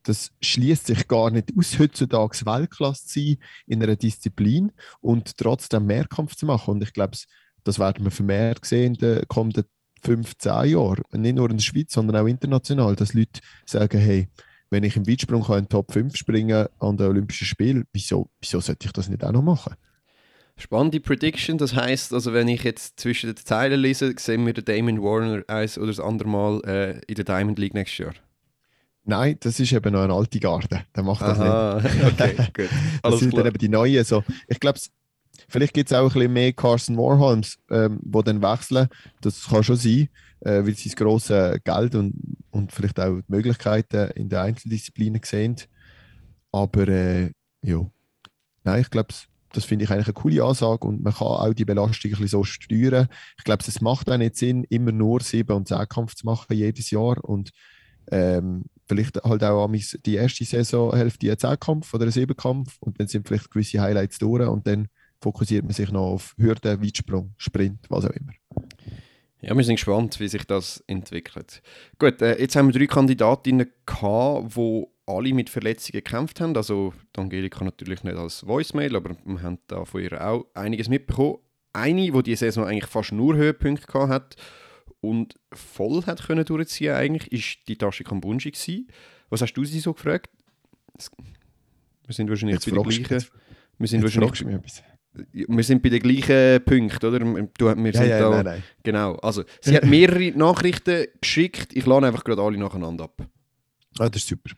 [0.03, 5.85] das schließt sich gar nicht aus, heutzutage Weltklasse zu sein in einer Disziplin und trotzdem
[5.85, 6.75] Mehrkampf zu machen.
[6.75, 7.17] Und ich glaube,
[7.63, 9.63] das werden wir vermehrt sehen in den kommenden
[10.03, 11.03] 15 Jahren.
[11.13, 14.27] Nicht nur in der Schweiz, sondern auch international, dass Leute sagen, hey,
[14.69, 18.59] wenn ich im Weitsprung kann in Top 5 springen an den Olympischen Spielen, wieso, wieso
[18.59, 19.75] sollte ich das nicht auch noch machen?
[20.57, 24.65] Spannende Prediction, das heißt, also wenn ich jetzt zwischen den Zeilen lese, sehen wir den
[24.65, 28.13] Damon Warner eins oder das andere Mal äh, in der Diamond League nächstes Jahr.
[29.05, 30.81] Nein, das ist eben noch eine alte Garde.
[30.95, 31.47] Der macht das nicht.
[31.47, 31.77] Aha,
[32.07, 32.69] okay, gut.
[33.01, 34.03] Das sind dann eben die neuen.
[34.05, 34.23] So.
[34.47, 34.79] Ich glaube,
[35.49, 38.87] vielleicht gibt es auch ein bisschen mehr Carson Warholms, ähm, die dann wechseln.
[39.21, 40.07] Das kann schon sein,
[40.39, 42.13] äh, weil sie das grosse Geld und,
[42.51, 45.57] und vielleicht auch die Möglichkeiten in den Einzeldisziplinen sehen.
[46.53, 47.31] Aber äh,
[47.61, 47.85] ja,
[48.63, 49.13] nein, ich glaube,
[49.51, 52.27] das finde ich eigentlich eine coole Ansage und man kann auch die Belastung ein bisschen
[52.27, 53.07] so steuern.
[53.37, 56.55] Ich glaube, es macht auch nicht Sinn, immer nur 7 und 10 Kampf zu machen
[56.55, 57.51] jedes Jahr und
[58.11, 59.71] ähm, vielleicht halt auch
[60.05, 63.81] die erste Saisonhälfte ein 10 Kampf oder ein 7 Kampf und dann sind vielleicht gewisse
[63.81, 64.87] Highlights durch und dann
[65.21, 68.33] fokussiert man sich noch auf Hürden, Weitsprung, Sprint, was auch immer.
[69.41, 71.61] Ja, wir sind gespannt, wie sich das entwickelt.
[71.99, 76.55] Gut, äh, jetzt haben wir drei Kandidatinnen gehabt, die alle mit Verletzungen gekämpft haben.
[76.55, 80.87] Also die Angelika natürlich nicht als Voicemail, aber wir haben da von ihr auch einiges
[80.87, 81.39] mitbekommen.
[81.73, 84.35] Eine, die diese Saison eigentlich fast nur Höhepunkte gehabt hat
[85.03, 88.87] und voll hat können durchziehen eigentlich, ist die Tashi Kambunji gewesen.
[89.29, 90.29] Was hast du sie so gefragt?
[92.07, 93.13] Wir sind wahrscheinlich Jetzt bei den gleichen.
[93.13, 93.31] jetzt,
[93.77, 94.83] Wir sind jetzt wahrscheinlich mich etwas.
[95.49, 97.19] wir sind bei den gleichen Punkten, oder?
[97.19, 98.63] Du, wir Ja, sind ja, da, nein, nein.
[98.83, 99.15] Genau.
[99.17, 101.73] Also, sie hat mehrere Nachrichten geschickt.
[101.75, 103.21] Ich lade einfach gerade alle nacheinander ab.
[103.99, 104.51] Ah, das ist super.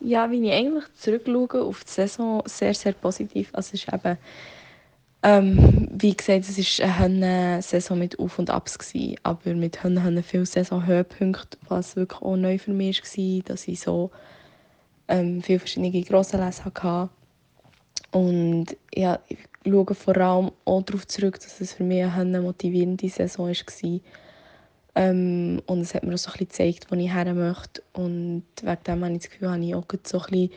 [0.00, 3.50] Ja, wenn ich eigentlich zurückschaue auf die Saison, sehr, sehr positiv.
[3.52, 4.16] Also es ist eben,
[5.22, 10.04] ähm, wie gesagt, es war eine Saison mit Auf- und Abs, gewesen, aber mit Hönne
[10.04, 14.10] haben viele Saisonhöhepunkte, was wirklich auch neu für mich war, dass ich so
[15.08, 17.10] ähm, viele verschiedene Grossanlässe hatte.
[18.12, 23.08] Und ja, ich schaue vor allem auch darauf zurück, dass es für mich eine motivierende
[23.08, 24.00] Saison war.
[24.94, 27.82] Ähm, und es hat mir auch so ein bisschen gezeigt, wo ich her möchte.
[27.92, 30.50] Und wegen dem habe ich das Gefühl, habe ich auch so ein bisschen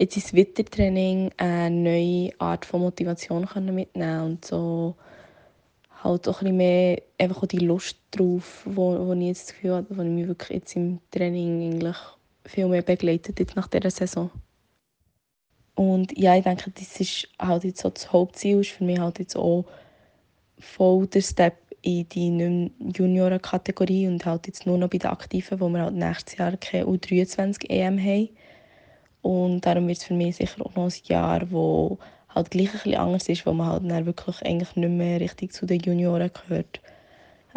[0.00, 4.96] jetzt ins Wintertraining eine neue Art von Motivation mitnehmen und so
[6.02, 9.86] halt auch ein mehr einfach die Lust drauf, wo, wo ich jetzt das Gefühl habe,
[9.90, 11.96] wo ich mich wirklich jetzt im Training eigentlich
[12.46, 14.30] viel mehr begleitet jetzt nach dieser Saison.
[15.74, 19.18] Und ja, ich denke, das ist halt jetzt so das Hauptziel, ist für mich halt
[19.18, 19.66] jetzt auch
[20.58, 25.68] voll der Step in die Junioren-Kategorie und halt jetzt nur noch bei den Aktiven, wo
[25.68, 28.28] wir halt nächstes Jahr keine U23-EM haben.
[29.22, 31.98] Und darum wird es für mich sicher auch noch ein Jahr, wo
[32.34, 35.52] halt gleich ein bisschen anders ist, wo man halt dann wirklich eigentlich nicht mehr richtig
[35.52, 36.80] zu den Junioren gehört.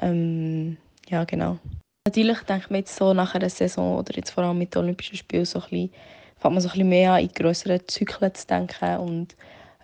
[0.02, 0.78] Ähm,
[1.10, 1.60] ja, genau.
[2.06, 4.84] Natürlich denke ich mir jetzt so nach einer Saison oder jetzt vor allem mit den
[4.84, 5.92] Olympischen Spielen so ein bisschen,
[6.38, 9.36] fängt man so ein bisschen mehr an, in grösseren Zyklen zu denken und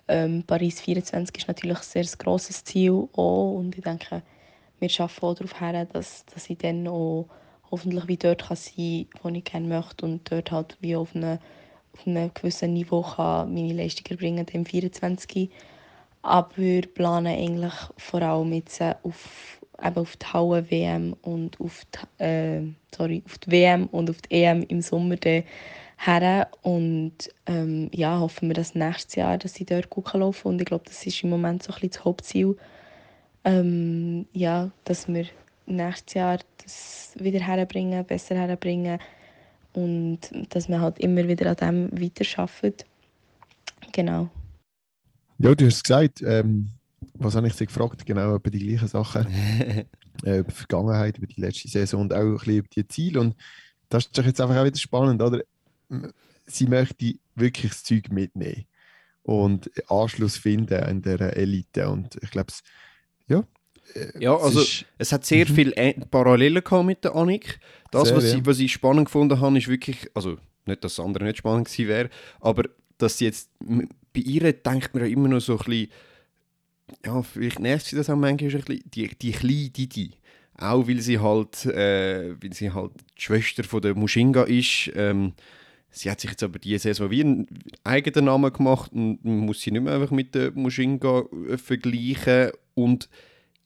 [0.08, 4.22] ähm, Paris 24 ist natürlich ein sehr grosses Ziel auch und ich denke,
[4.80, 7.26] wir arbeiten auch darauf hin, dass, dass ich dann auch
[7.70, 11.14] hoffentlich wie dort kann sein kann, wo ich gerne möchte und dort halt wie auf
[11.14, 11.38] einem,
[11.92, 15.50] auf einem gewissen Niveau kann meine Leistung erbringen kann, 24.
[16.22, 21.86] Aber wir planen eigentlich vor allem jetzt auf, eben auf die Hauen-WM und auf
[22.18, 22.62] die, äh,
[22.94, 26.48] sorry, auf die WM und auf die EM im Sommer her.
[26.62, 27.12] Und
[27.46, 30.48] ähm, ja, hoffen wir, dass nächstes Jahr, dass sie dort gut laufen.
[30.48, 32.56] Und ich glaube, das ist im Moment so ein bisschen das Hauptziel,
[33.44, 35.26] ähm, ja, dass wir
[35.66, 38.98] nächstes Jahr das wieder herbringen, besser herbringen
[39.72, 41.56] und dass wir halt immer wieder an
[41.90, 42.86] dem weiterarbeiten.
[43.92, 44.30] Genau.
[45.38, 46.70] Ja, du hast es gesagt, ähm,
[47.14, 48.04] was habe ich dich gefragt?
[48.04, 49.26] Genau, über die gleichen Sachen.
[50.24, 53.20] äh, über die Vergangenheit, über die letzte Saison und auch ein bisschen über die Ziele.
[53.20, 53.36] Und
[53.88, 55.40] das ist doch jetzt einfach auch wieder spannend, oder?
[56.46, 58.66] Sie möchte wirklich das Zeug mitnehmen
[59.22, 61.88] und Anschluss finden an der Elite.
[61.88, 62.52] Und ich glaube,
[63.28, 63.44] ja.
[63.94, 65.54] Äh, ja, also es, es hat sehr mhm.
[65.54, 67.60] viele Parallelen gehabt mit der Annik.
[67.90, 68.38] Das, sehr, was, ja.
[68.38, 70.36] ich, was ich spannend gefunden habe, ist wirklich, also
[70.66, 72.10] nicht, dass das andere nicht spannend gewesen wäre,
[72.40, 72.64] aber
[72.98, 75.88] dass sie jetzt, bei ihr denkt man ja immer noch so ein bisschen,
[77.04, 80.12] ja, vielleicht nervt sie das auch manchmal ein bisschen, die, die kleine Didi.
[80.56, 84.90] Auch weil sie halt, äh, weil sie halt die Schwester von der Mushinga ist.
[84.94, 85.32] Ähm,
[85.90, 87.46] sie hat sich jetzt aber diese Saison wie einen
[87.82, 92.50] eigenen Namen gemacht und man muss sie nicht mehr einfach mit der Mushinga äh, vergleichen.
[92.74, 93.08] Und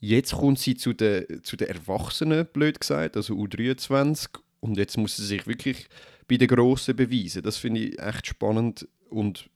[0.09, 4.29] jetzt kommt sie zu den, zu den Erwachsenen, blöd gesagt, also U23.
[4.61, 5.89] Und jetzt muss sie sich wirklich
[6.27, 7.43] bei den Grossen beweisen.
[7.43, 9.51] Das finde ich echt spannend und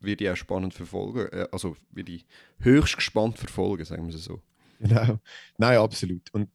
[0.00, 1.28] würde ich auch spannend verfolgen.
[1.32, 2.26] Äh, also würde ich
[2.58, 4.42] höchst gespannt verfolgen, sagen wir es so.
[4.80, 5.20] Genau.
[5.58, 6.22] Nein, absolut.
[6.32, 6.48] Und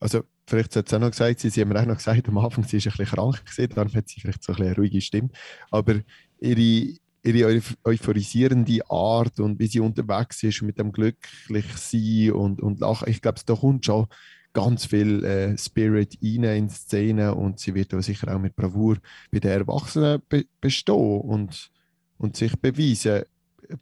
[0.00, 2.38] also vielleicht hat es auch noch gesagt, sie, sie haben mir auch noch gesagt, am
[2.38, 5.00] Anfang sie ist ein bisschen krank gewesen, darum hat sie vielleicht so ein eine ruhige
[5.00, 5.30] Stimme.
[5.70, 6.00] Aber
[6.40, 6.96] ihre,
[7.34, 13.08] ihre euphorisierende Art und wie sie unterwegs ist mit dem glücklich sein und, und lachen,
[13.08, 14.06] ich glaube, da kommt schon
[14.52, 18.56] ganz viel äh, Spirit rein in die Szene und sie wird aber sicher auch mit
[18.56, 18.96] Bravour
[19.30, 21.70] bei den Erwachsenen be bestehen und,
[22.16, 23.22] und sich beweisen.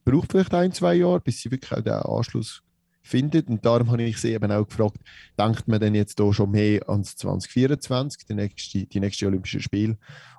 [0.04, 2.62] Braucht vielleicht ein, zwei Jahre, bis sie wirklich auch den Anschluss
[3.02, 3.48] findet.
[3.48, 4.98] Und darum habe ich sie eben auch gefragt,
[5.38, 9.96] denkt man denn jetzt hier schon mehr ans 2024, die nächste, die nächste Olympische Spiele,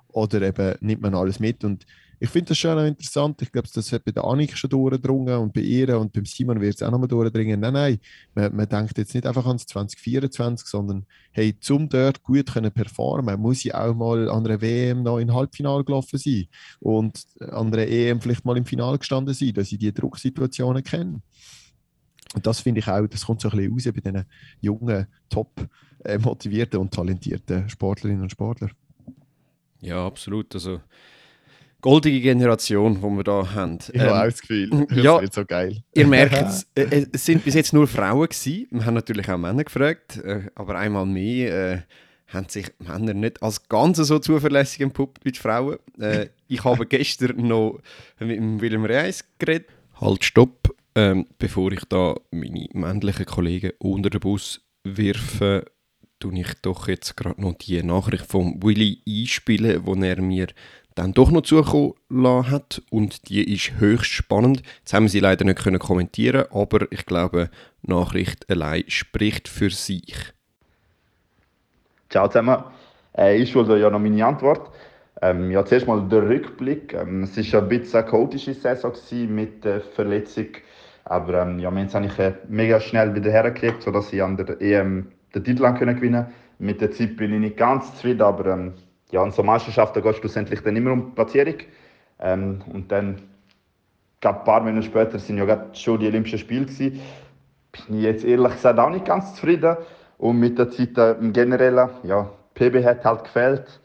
[0.08, 1.64] oder eben nimmt man alles mit?
[1.64, 1.86] Und
[2.20, 3.40] ich finde das schon auch interessant.
[3.42, 6.60] Ich glaube, das hat bei der Annik schon durchgedrungen und bei ihr und beim Simon
[6.60, 7.60] wird es auch nochmal durchdringen.
[7.60, 7.98] Nein, nein,
[8.34, 13.40] man, man, denkt jetzt nicht einfach ans 2024, sondern hey, zum dort gut können performen,
[13.40, 16.48] muss ich auch mal an einer WM noch in Halbfinale gelaufen sein
[16.80, 21.22] und an einer EM vielleicht mal im Finale gestanden sein, dass ich die Drucksituationen kenne.
[22.34, 24.26] Und das finde ich auch, das kommt so ein bisschen raus bei diesen
[24.60, 25.68] jungen, top
[26.04, 28.72] äh, motivierten und talentierten Sportlerinnen und Sportlern.
[29.80, 30.54] Ja, absolut.
[30.54, 30.80] Also
[31.80, 33.78] goldige Generation, die wir da haben.
[33.92, 35.82] Ich ähm, habe auch das Gefühl, das ja, wird so geil.
[35.94, 38.66] Ihr merkt, es, äh, es sind bis jetzt nur Frauen gewesen.
[38.70, 41.78] Wir haben natürlich auch Männer gefragt, äh, aber einmal mehr äh,
[42.28, 45.78] haben sich Männer nicht als ganz so zuverlässig entpuppt wie die Frauen.
[45.98, 47.80] Äh, ich habe gestern noch
[48.20, 49.68] mit Willem Reis geredet.
[50.00, 50.74] Halt, stopp.
[50.94, 55.64] Ähm, bevor ich da meine männlichen Kollegen unter den Bus wirfe,
[56.18, 60.48] tue ich doch jetzt gerade noch die Nachricht von Willy einspielen, wo er mir
[60.98, 64.62] dann doch noch zukommen hat und die ist höchst spannend.
[64.80, 67.50] Jetzt haben wir sie leider nicht können kommentieren, aber ich glaube,
[67.82, 70.14] Nachricht allein spricht für sich.
[72.10, 72.64] Ciao zusammen.
[73.16, 74.70] Äh, ich schulde ja noch meine Antwort.
[75.20, 76.94] Ähm, ja, zuerst mal der Rückblick.
[76.94, 78.92] Ähm, es war ein bisschen eine chaotische Saison
[79.28, 80.48] mit der Verletzung
[81.08, 84.36] aber ähm, ja, wir haben es eigentlich äh, mega schnell wieder hergekriegt, sodass ich an
[84.36, 86.26] der EM den Titel gewinnen
[86.58, 88.74] Mit der Zeit bin ich nicht ganz zufrieden, aber ähm,
[89.10, 91.56] ja, in so Meisterschaften geht es schlussendlich dann immer um Platzierung.
[92.20, 93.22] Ähm, und dann,
[94.22, 97.00] ein paar Minuten später, sind ja schon die Olympischen Spiele gewesen.
[97.72, 99.76] Bin ich jetzt ehrlich gesagt auch nicht ganz zufrieden.
[100.18, 103.80] Und mit der Zeit äh, im Generellen, ja, PB hat halt gefällt.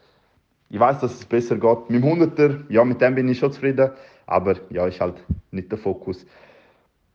[0.68, 1.90] Ich weiß, dass es besser geht.
[1.90, 3.90] Mit dem 100er, ja, mit dem bin ich schon zufrieden.
[4.26, 5.22] Aber ja, ist halt
[5.52, 6.26] nicht der Fokus.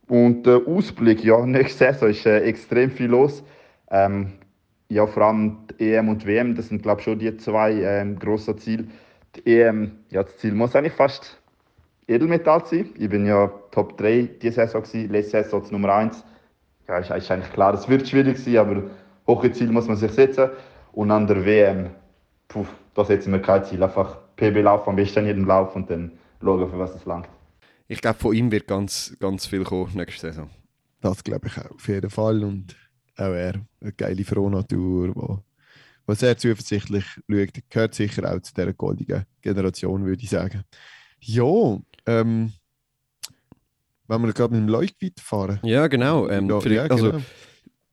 [0.07, 3.43] Und der Ausblick, ja, nächste Saison ist äh, extrem viel los.
[3.91, 4.38] Ähm,
[4.89, 8.17] ja, vor allem die EM und WM, das sind, glaube ich, schon die zwei ähm,
[8.17, 8.85] grossen Ziele.
[9.35, 11.39] Die EM, ja, das Ziel muss eigentlich fast
[12.07, 12.89] Edelmetall sein.
[12.97, 16.23] Ich bin ja Top 3 diese Saison, gewesen, letzte Saison Nummer 1.
[16.87, 18.83] Ja, ist, ist eigentlich klar, es wird schwierig sein, aber
[19.27, 20.49] hohe Ziel muss man sich setzen.
[20.93, 21.91] Und an der WM,
[22.47, 22.65] puh,
[22.95, 23.83] da setzen wir kein Ziel.
[23.83, 27.29] Einfach PB laufen, am besten jeden Lauf und dann schauen, für was es langt
[27.89, 30.49] ich glaube, von ihm wird ganz, ganz viel kommen nächste Saison.
[31.01, 32.43] Das glaube ich auch, auf jeden Fall.
[32.43, 32.75] Und
[33.19, 35.39] auch er, eine geile Frohnatur, wo,
[36.05, 40.63] wo sehr zuversichtlich schaut, gehört sicher auch zu dieser goldigen Generation, würde ich sagen.
[41.21, 42.53] Ja, ähm,
[44.07, 45.59] wenn wir gerade mit dem Leucht weiterfahren.
[45.63, 46.27] Ja, genau.
[46.29, 47.23] Ähm, ja, ja, also, genau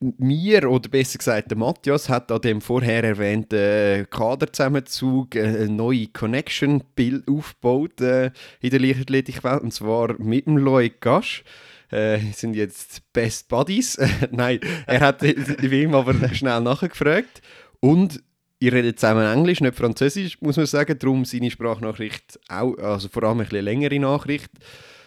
[0.00, 6.82] mir, oder besser gesagt der Matthias, hat an dem vorher erwähnten Kaderzusammenzug eine neue Connection
[7.28, 11.44] aufgebaut äh, in der Leichtathletikwelt, und zwar mit dem Loic Gasch.
[11.90, 13.98] Äh, sind jetzt Best Buddies.
[14.30, 17.42] Nein, er hat wie immer aber schnell nachgefragt.
[17.80, 18.22] Und
[18.58, 20.98] ihr redet zusammen Englisch, nicht Französisch, muss man sagen.
[20.98, 24.50] Darum seine Sprachnachricht auch, also vor allem eine bisschen längere Nachricht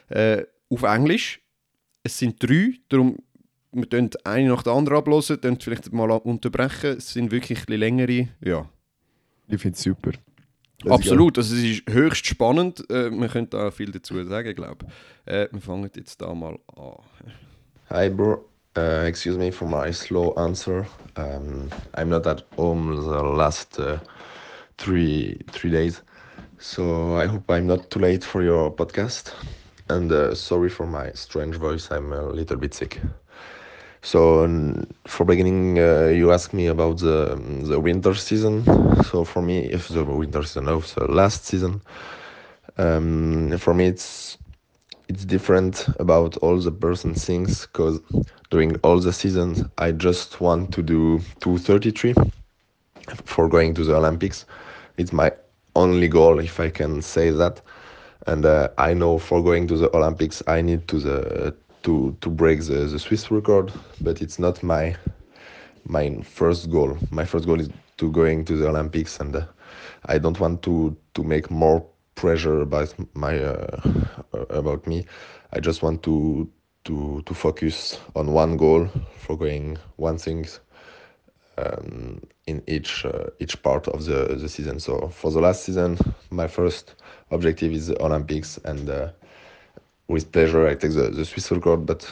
[0.09, 1.41] äh, auf Englisch.
[2.03, 3.17] Es sind drei, darum
[3.71, 6.97] wir können eine nach der anderen ablosen, dann vielleicht mal unterbrechen.
[6.97, 8.67] Es sind wirklich ein längere, ja.
[9.47, 10.11] Ich finde es super.
[10.83, 12.89] Das Absolut, also es ist höchst spannend.
[12.89, 15.33] Äh, man könnte da viel dazu sagen, glaube ich.
[15.33, 16.95] Äh, wir fangen jetzt da mal an.
[17.89, 18.45] Hi, bro.
[18.77, 20.85] Uh, excuse me for my slow answer.
[21.17, 23.97] Um, I'm not at home the last uh,
[24.77, 26.03] three three days,
[26.59, 29.33] so I hope I'm not too late for your podcast.
[29.89, 31.89] And uh, sorry for my strange voice.
[31.91, 33.01] I'm a little bit sick.
[34.01, 34.47] So
[35.05, 38.63] for beginning, uh, you asked me about the the winter season.
[39.03, 41.81] So for me, if the winter season, no, the last season,
[42.77, 44.37] um, for me it's
[45.09, 47.99] it's different about all the person things because
[48.49, 52.13] during all the seasons I just want to do 233
[53.25, 54.45] for going to the Olympics.
[54.97, 55.31] It's my
[55.75, 57.61] only goal, if I can say that.
[58.27, 62.29] And uh, I know for going to the Olympics, I need to the to to
[62.29, 63.71] break the, the Swiss record,
[64.01, 64.95] but it's not my
[65.85, 66.97] my first goal.
[67.11, 69.45] My first goal is to going to the Olympics, and uh,
[70.05, 73.81] I don't want to to make more pressure about my uh,
[74.49, 75.05] about me.
[75.53, 76.49] I just want to
[76.85, 80.45] to to focus on one goal for going one thing
[81.57, 84.79] um, in each uh, each part of the the season.
[84.79, 85.97] So for the last season,
[86.29, 86.95] my first
[87.31, 89.09] objective is the Olympics, and uh,
[90.09, 92.11] with pleasure I take the, the Swiss record, but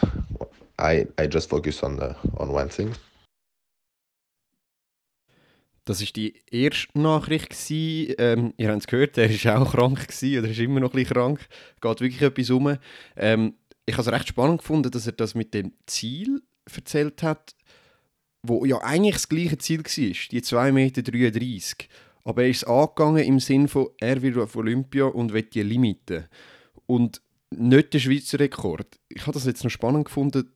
[0.80, 2.94] I, I just focus on, the, on one thing.
[5.86, 7.56] Das war die erste Nachricht.
[7.72, 10.98] Ähm, ihr habt es gehört, er war auch krank gewesen, oder ist immer noch ein
[10.98, 11.48] bisschen krank.
[11.82, 12.78] Geht wirklich etwas um.
[13.16, 13.54] Ähm,
[13.86, 17.56] ich habe es recht spannend gefunden, dass er das mit dem Ziel erzählt hat,
[18.44, 21.86] wo ja eigentlich das gleiche Ziel war, die 2,33 Meter.
[22.26, 26.26] Aber er ist angegangen im Sinne von, er will auf Olympia und will die Limiten.
[26.86, 27.22] Und
[27.52, 29.00] nicht der Schweizer Rekord.
[29.10, 30.52] Ich habe das jetzt noch spannend gefunden,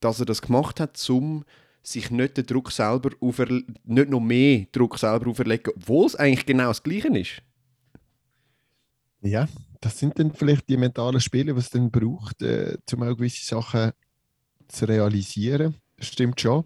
[0.00, 1.44] dass er das gemacht hat, um
[1.82, 6.68] sich nicht den Druck selber nicht noch mehr Druck selber auferlegen, obwohl es eigentlich genau
[6.68, 7.42] das Gleiche ist.
[9.22, 9.48] Ja,
[9.80, 13.44] das sind dann vielleicht die mentalen Spiele, die es dann braucht, äh, um auch gewisse
[13.44, 13.92] Sachen
[14.68, 15.74] zu realisieren.
[15.96, 16.64] Das stimmt schon.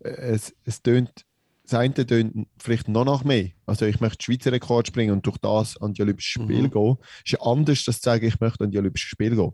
[0.00, 1.24] Äh, es, es tönt
[1.70, 3.50] das eine tönt vielleicht noch nach mehr.
[3.66, 6.70] Also ich möchte Schweizer Rekord springen und durch das an die Olympischen Spiele mhm.
[6.70, 6.96] gehen.
[7.24, 9.52] Ist ja anders, zu sagen, ich möchte an die Olympischen Spiele gehen.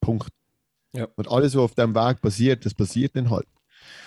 [0.00, 0.28] Punkt.
[0.92, 1.08] Ja.
[1.16, 3.46] Und alles, was auf diesem Weg passiert, das passiert dann halt.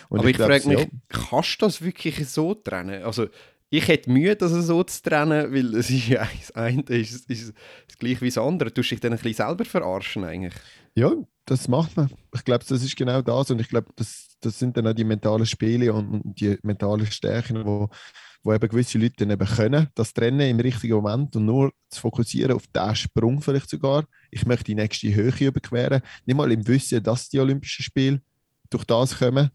[0.09, 3.03] Und Aber ich, ich frage mich, ja, kannst du das wirklich so trennen?
[3.03, 3.27] Also
[3.69, 7.53] ich hätte Mühe, das so zu trennen, weil es ist ja das eine ist, ist
[7.97, 8.71] gleich wie das andere.
[8.71, 10.53] Du dich dann ein bisschen selber verarschen eigentlich.
[10.95, 11.13] Ja,
[11.45, 12.09] das macht man.
[12.33, 15.03] Ich glaube, das ist genau das und ich glaube, das das sind dann auch die
[15.03, 17.89] mentalen Spiele und, die mentalen Stärken, wo,
[18.43, 22.01] wo eben gewisse Leute dann eben können, das trennen im richtigen Moment und nur zu
[22.01, 24.05] fokussieren auf den Sprung vielleicht sogar.
[24.31, 28.21] Ich möchte die nächste Höhe überqueren, nicht mal im Wissen, dass die Olympischen Spiele
[28.69, 29.51] durch das kommen.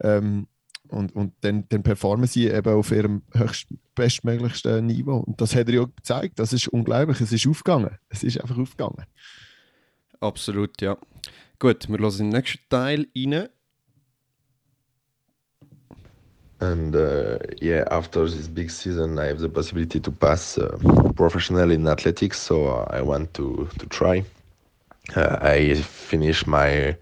[0.00, 0.46] Ähm,
[0.88, 5.18] und, und dann, dann performen sie eben auf ihrem höchst, bestmöglichsten Niveau.
[5.18, 6.38] Und das hat er ja gezeigt.
[6.38, 7.20] Das ist unglaublich.
[7.20, 7.98] Es ist aufgegangen.
[8.08, 9.04] Es ist einfach aufgegangen.
[10.20, 10.96] Absolut, ja.
[11.58, 13.48] Gut, wir hören den nächsten Teil rein.
[16.60, 20.76] and uh, yeah after this big season i have the possibility to pass uh,
[21.14, 24.24] professional in athletics so i want to to try
[25.16, 26.96] uh, i finish my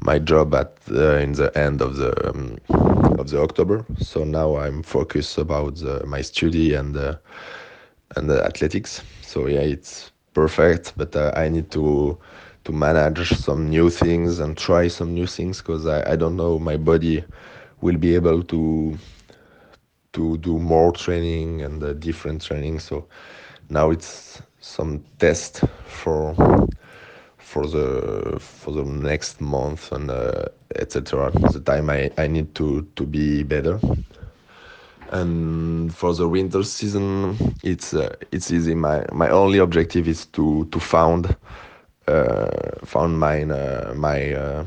[0.00, 2.56] my job at uh, in the end of the um,
[3.18, 7.16] of the october so now i'm focused about the, my study and uh,
[8.16, 12.16] and the athletics so yeah it's perfect but uh, i need to
[12.64, 16.58] to manage some new things and try some new things because I, I don't know
[16.58, 17.24] my body
[17.80, 18.98] will be able to
[20.14, 22.78] to do more training and uh, different training.
[22.78, 23.06] So
[23.68, 26.34] now it's some test for
[27.36, 30.46] for the for the next month and uh,
[30.76, 31.30] etc.
[31.52, 33.78] The time I, I need to to be better.
[35.10, 38.74] And for the winter season, it's uh, it's easy.
[38.74, 41.36] My my only objective is to to found
[42.84, 44.64] found my uh, my uh,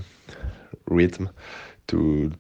[0.90, 1.30] rhythm
[1.88, 2.32] to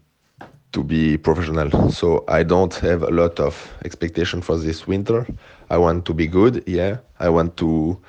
[0.72, 1.91] to be professional.
[1.91, 5.26] So I don't have a lot of expectation for this winter.
[5.70, 6.64] I want to be good.
[6.68, 8.00] Yeah, I want to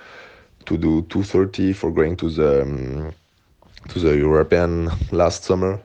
[0.67, 3.13] to do 230 for going to the um,
[3.89, 5.81] to the European last summer.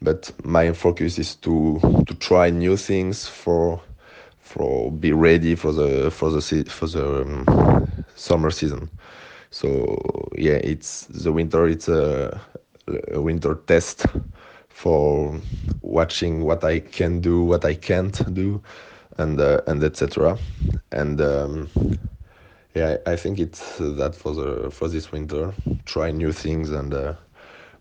[0.00, 3.80] But my focus is to to try new things for
[4.40, 8.90] for be ready for the for the for the um, summer season.
[9.50, 11.66] So yeah, it's the winter.
[11.66, 12.40] It's a,
[13.12, 14.06] a winter test
[14.68, 15.40] for
[15.82, 18.62] watching what I can do, what I can't do,
[19.16, 20.38] and uh, and etc.
[20.92, 21.68] And um,
[22.74, 25.52] yeah, I, think it's that for the for this winter.
[25.84, 27.14] Try new things and uh,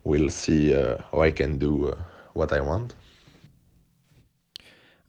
[0.04, 1.98] we'll see uh, how I can do uh,
[2.34, 2.96] what I want.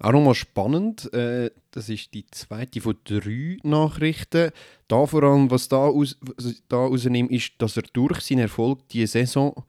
[0.00, 4.52] Auch nochmal spannend, äh, das ist die zweite von drei Nachrichten.
[4.86, 8.88] Da vor allem, was da, aus, was da rausnimmt, ist, dass er durch seinen Erfolg
[8.90, 9.64] diese Saison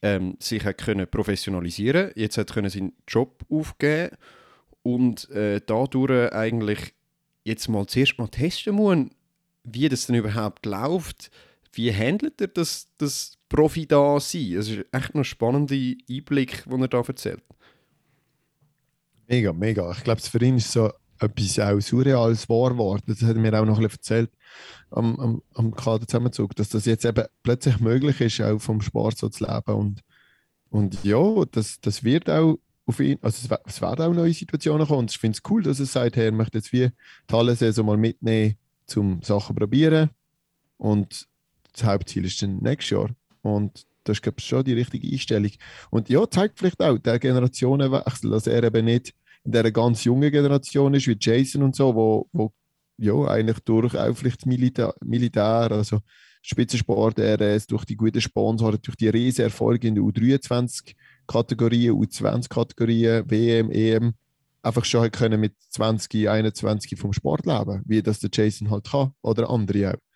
[0.00, 4.16] ähm, sich hat können professionalisieren Jetzt hat er seinen Job aufgeben
[4.82, 6.94] und äh, dadurch eigentlich
[7.44, 9.06] jetzt mal zuerst mal testen muss,
[9.64, 11.30] wie das denn überhaupt läuft.
[11.72, 14.54] Wie handelt er das, das Profi da sein?
[14.56, 17.42] Es ist echt noch ein spannender Einblick, den er da erzählt.
[19.28, 19.90] Mega, mega.
[19.92, 23.02] Ich glaube, für ihn ist so etwas auch Surreales wahr geworden.
[23.06, 24.30] Das hat er mir auch noch ein bisschen erzählt
[24.90, 29.28] am, am, am Kaderzusammenzug, dass das jetzt eben plötzlich möglich ist, auch vom Sport so
[29.28, 29.74] zu leben.
[29.74, 30.00] Und,
[30.70, 34.86] und ja, das, das wird auch auf ihn, also es, es werden auch neue Situationen
[34.86, 35.00] kommen.
[35.00, 36.88] Und ich finde es cool, dass er sagt, er möchte jetzt wie
[37.30, 38.56] die Halle-Saison mal mitnehmen,
[38.86, 40.08] zum Sachen probieren.
[40.78, 41.26] Und
[41.74, 43.10] das Hauptziel ist dann nächstes Jahr.
[43.42, 45.50] Und das ist, glaube ich, schon die richtige Einstellung.
[45.90, 49.14] Und ja, zeigt vielleicht auch der Generationenwechsel, dass er eben nicht
[49.44, 52.52] in dieser ganz jungen Generation ist, wie Jason und so, wo, wo
[52.98, 56.00] ja, eigentlich durch auch vielleicht Militär, Militär also
[56.42, 63.70] Spitzensport, RS, durch die guten Sponsoren, durch die riesen Erfolge in der U23-Kategorien, U20-Kategorien, WM,
[63.70, 64.14] EM,
[64.62, 69.12] einfach schon können mit 20, 21 vom Sport leben, wie das der Jason halt kann
[69.22, 70.07] oder andere auch.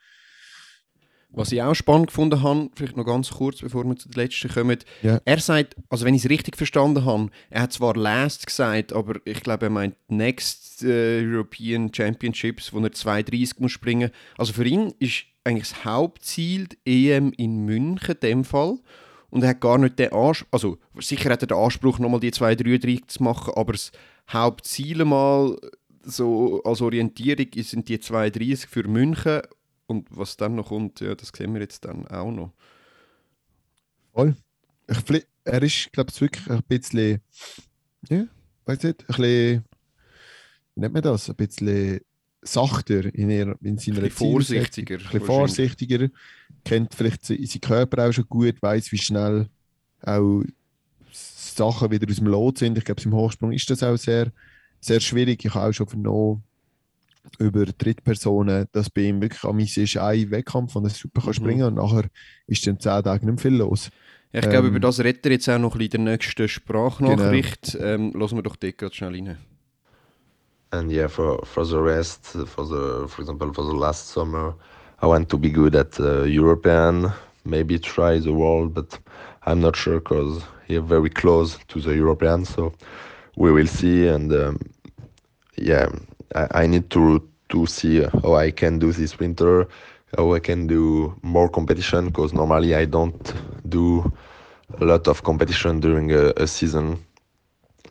[1.34, 4.50] Was ich auch spannend gefunden habe, vielleicht noch ganz kurz, bevor wir zu den letzten
[4.50, 4.78] kommen.
[5.02, 5.20] Ja.
[5.24, 9.14] Er sagt, also wenn ich es richtig verstanden habe, er hat zwar Last gesagt, aber
[9.24, 14.10] ich glaube, er meint Next äh, European Championships, wo er 2,30 muss springen.
[14.36, 18.78] Also für ihn ist eigentlich das Hauptziel die EM in München in dem Fall.
[19.30, 22.32] Und er hat gar nicht den Anspruch, also sicher hat er den Anspruch, nochmal die
[22.32, 23.90] 2,33 zu machen, aber das
[24.30, 25.56] Hauptziel mal
[26.04, 29.40] so als Orientierung sind die 2,30 für München
[29.92, 32.52] und was dann noch kommt, ja, das sehen wir jetzt dann auch noch.
[34.12, 34.36] Voll.
[34.88, 37.20] Ich, er ist, glaube ich, wirklich ein bisschen,
[38.08, 38.24] ja,
[38.64, 39.64] weiß nicht, ein bisschen,
[40.74, 42.00] wie nennt man das, ein bisschen
[42.42, 44.96] sachter in, ihrer, in seiner ein vorsichtiger.
[44.96, 46.08] Ein bisschen vorsichtiger,
[46.64, 49.48] kennt vielleicht seinen Körper auch schon gut, weiß, wie schnell
[50.02, 50.42] auch
[51.12, 52.78] Sachen wieder aus dem Lot sind.
[52.78, 54.32] Ich glaube, im Hochsprung ist das auch sehr,
[54.80, 55.44] sehr schwierig.
[55.44, 56.42] Ich habe auch schon vernommen,
[57.38, 61.34] über Drittpersonen, dass bei ihm wirklich am ist ein Wettkampf, und er super kann mhm.
[61.34, 62.04] springen und nachher
[62.46, 63.90] ist dann zehn Tage nicht mehr viel los.
[64.32, 66.14] Ja, ich glaube, ähm, über das redet er jetzt auch noch ein bisschen in der
[66.14, 67.72] nächsten Sprachnachricht.
[67.72, 67.84] Genau.
[67.84, 69.36] Ähm, lassen wir doch dort gerade schnell rein.
[70.70, 74.54] And yeah, for, for the rest, for the, for example, for the last summer,
[75.02, 77.12] I want to be good at uh, European,
[77.44, 78.98] maybe try the world, but
[79.44, 82.72] I'm not sure because you're very close to the European, so
[83.36, 84.06] we will see.
[84.06, 84.60] And um,
[85.58, 85.88] yeah,
[86.34, 89.68] I, I need to to see how I can do this winter,
[90.16, 93.34] how I can do more competition because normally I don't
[93.68, 94.10] do
[94.80, 97.04] a lot of competition during a, a, season.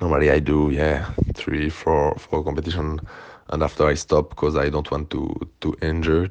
[0.01, 2.99] Normally I do yeah three four four competition,
[3.49, 6.29] and after I stop because I don't want to to injure.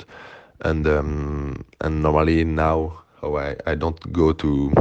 [0.63, 4.73] And um, and normally now how I, I don't go to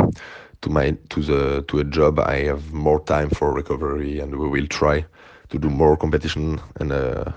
[0.61, 4.47] to my to the to a job I have more time for recovery and we
[4.47, 5.05] will try
[5.49, 7.31] to do more competition and uh,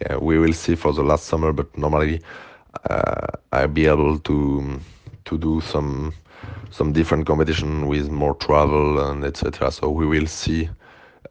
[0.00, 1.52] yeah, we will see for the last summer.
[1.52, 2.20] But normally,
[2.90, 4.80] uh, I'll be able to
[5.24, 6.12] to do some
[6.70, 9.70] some different competition with more travel and etc.
[9.70, 10.68] So we will see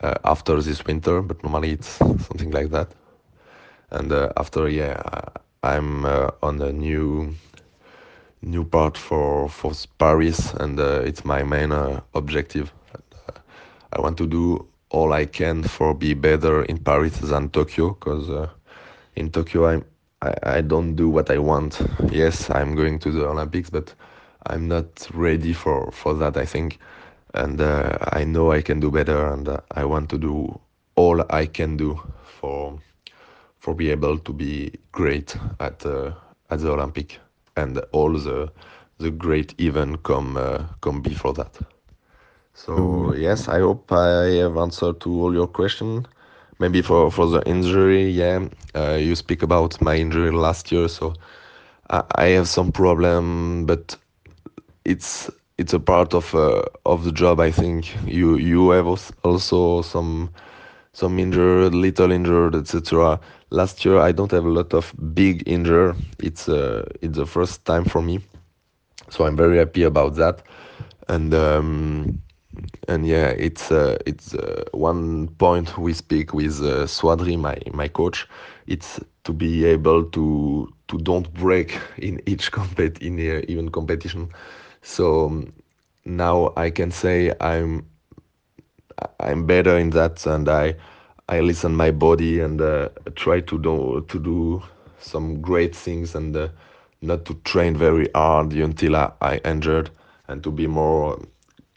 [0.02, 1.22] uh, after this winter.
[1.22, 2.90] But normally it's something like that.
[3.92, 5.02] And uh, after, yeah,
[5.64, 7.36] I'm uh, on a new
[8.42, 11.72] new part for for Paris, and uh, it's my main
[12.14, 12.74] objective.
[13.96, 18.30] I want to do all I can for be better in Paris than Tokyo because
[18.30, 18.50] uh,
[19.16, 19.86] in Tokyo I'm
[20.24, 21.82] I, I don't do what I want.
[22.12, 23.94] Yes, I'm going to the Olympics, but
[24.48, 26.38] I'm not ready for for that.
[26.38, 26.80] I think,
[27.34, 30.60] and uh, I know I can do better, and uh, I want to do
[30.96, 32.80] all I can do for
[33.60, 36.14] for be able to be great at uh,
[36.50, 37.20] at the Olympic,
[37.58, 38.52] and all the
[39.00, 41.60] the great event come uh, come before that.
[42.54, 46.08] So yes, I hope I have answered to all your questions.
[46.60, 51.14] Maybe for, for the injury, yeah, uh, you speak about my injury last year, so
[51.90, 53.98] I, I have some problem, but
[54.86, 57.40] it's it's a part of uh, of the job.
[57.40, 58.88] I think you you have
[59.24, 60.30] also some
[60.94, 63.20] some injured, little injured, etc.
[63.50, 65.94] Last year I don't have a lot of big injury.
[66.20, 68.22] It's uh, it's the first time for me,
[69.10, 70.42] so I'm very happy about that.
[71.10, 72.23] And um,
[72.88, 77.88] and yeah, it's uh, it's uh, one point we speak with uh, Swadri, my my
[77.88, 78.28] coach.
[78.68, 84.30] It's to be able to to don't break in each compet in uh, even competition.
[84.82, 85.54] So um,
[86.06, 87.86] now I can say I'm
[89.20, 90.76] I'm better in that, and I
[91.30, 94.62] I listen my body and uh, try to do to do
[95.00, 96.50] some great things and uh,
[97.02, 99.90] not to train very hard until I, I injured
[100.28, 101.20] and to be more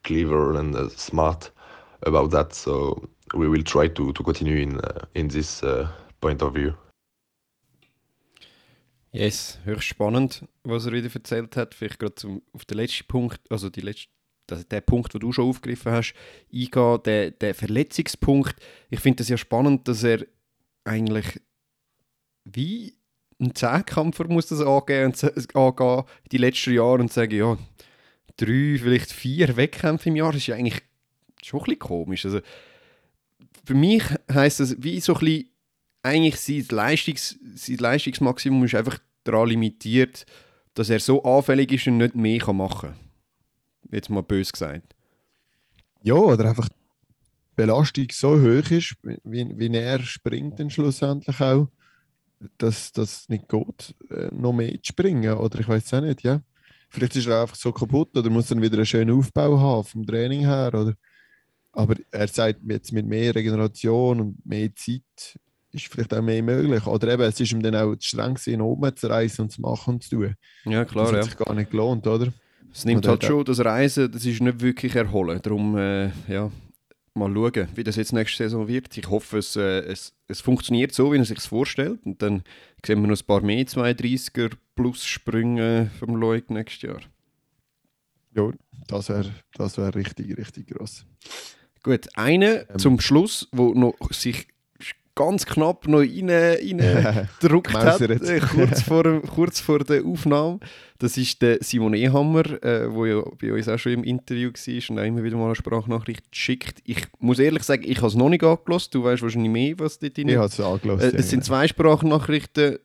[0.07, 1.53] clever and uh, smart
[2.01, 2.55] about that.
[2.55, 5.89] So we will try to, to continue in uh, in this uh,
[6.21, 6.73] point of view.
[9.13, 11.75] Yes, höchst spannend, was er wieder erzählt hat.
[11.75, 14.09] Vielleicht gerade zum, auf den letzten Punkt, also die letzte,
[14.47, 16.15] das, der Punkt, den du schon aufgegriffen hast,
[16.53, 18.57] eingehen, der, der Verletzungspunkt.
[18.91, 20.27] Ich finde es ja spannend, dass er
[20.85, 21.41] eigentlich
[22.45, 22.95] wie
[23.41, 27.57] ein Zehnkämpfer muss das angehen, und angehen die letzten Jahre und sagen, ja,
[28.37, 30.83] drei, vielleicht vier Wettkämpfe im Jahr, das ist ja eigentlich
[31.43, 32.25] schon ein bisschen komisch.
[32.25, 32.41] Also,
[33.65, 35.51] für mich heisst das, wie so ein bisschen,
[36.03, 40.25] eigentlich sein, Leistungs, sein Leistungsmaximum ist einfach daran limitiert,
[40.75, 42.99] dass er so anfällig ist und nicht mehr machen kann.
[43.91, 44.95] Jetzt mal bös gesagt.
[46.03, 46.75] Ja, oder einfach die
[47.57, 51.69] Belastung so hoch ist, wie, wie er springt dann schlussendlich auch,
[52.59, 55.33] dass das nicht geht, äh, noch mehr zu springen.
[55.33, 56.43] Oder ich weiß es auch nicht, ja.
[56.89, 60.07] Vielleicht ist er einfach so kaputt oder muss dann wieder einen schönen Aufbau haben vom
[60.07, 60.71] Training her.
[60.73, 60.95] Oder?
[61.73, 65.03] Aber er sagt jetzt mit mehr Regeneration und mehr Zeit
[65.73, 66.87] ist vielleicht auch mehr möglich.
[66.87, 69.61] Oder eben, es ist ihm dann auch zu streng gewesen, oben zu reisen und zu
[69.61, 70.35] machen und zu tun.
[70.65, 71.05] Ja, klar.
[71.05, 71.23] Das hat ja.
[71.25, 72.33] sich gar nicht gelohnt, oder?
[72.73, 75.41] Es nimmt Oder halt schon, das Reisen, das ist nicht wirklich erholen.
[75.43, 76.51] Darum, äh, ja,
[77.17, 78.97] mal schauen, wie das jetzt nächste Saison wird.
[78.97, 82.01] Ich hoffe, es, äh, es, es funktioniert so, wie er sich vorstellt.
[82.05, 82.43] Und dann
[82.85, 87.01] sehen wir noch ein paar mehr 32er plus Sprünge vom Loic nächstes Jahr.
[88.35, 88.51] Ja,
[88.87, 91.07] das wäre das wär richtig, richtig gross.
[91.83, 92.79] Gut, eine Ähm.
[92.79, 94.49] zum Schluss, wo noch sich
[95.17, 100.61] ganz knapp noch rein, rein gedruckt hat, äh, kurz, vor, kurz vor der Aufnahme.
[100.99, 104.91] Das ist der Simon Ehammer, äh, wo ja bei uns auch schon im Interview war
[104.91, 106.79] und auch immer wieder mal eine Sprachnachricht schickt.
[106.85, 108.91] Ich muss ehrlich sagen, ich habe es noch nicht angelassen.
[108.93, 111.15] Du weißt wahrscheinlich mehr, was dort drin Ich habe es angelassen.
[111.15, 112.79] äh, Es sind zwei Sprachnachrichten,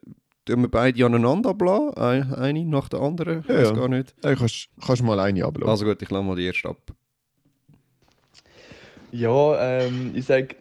[0.47, 1.93] die wir beide aneinander ablassen.
[1.97, 3.41] Ein- Eine nach der anderen.
[3.41, 3.75] Ich Ja, weiß ja.
[3.75, 4.15] gar nicht.
[4.23, 4.35] ja.
[4.35, 5.69] kannst, kannst mal eine ablassen.
[5.69, 6.77] Also gut, ich lasse mal die erste ab.
[9.11, 10.55] Ja, ähm, ich sage,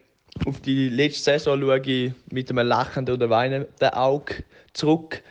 [0.45, 5.21] auf die letzte Saison schaue ich mit einem lachenden oder weinenden Auge zurück.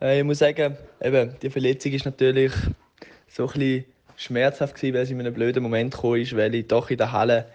[0.00, 2.52] Äh, ich muss sagen, eben, die Verletzung ist natürlich
[3.28, 3.84] so ein bisschen
[4.16, 7.12] schmerzhaft gewesen, weil sie in einem blöden Moment gekommen ist, weil ich doch in der
[7.12, 7.46] Halle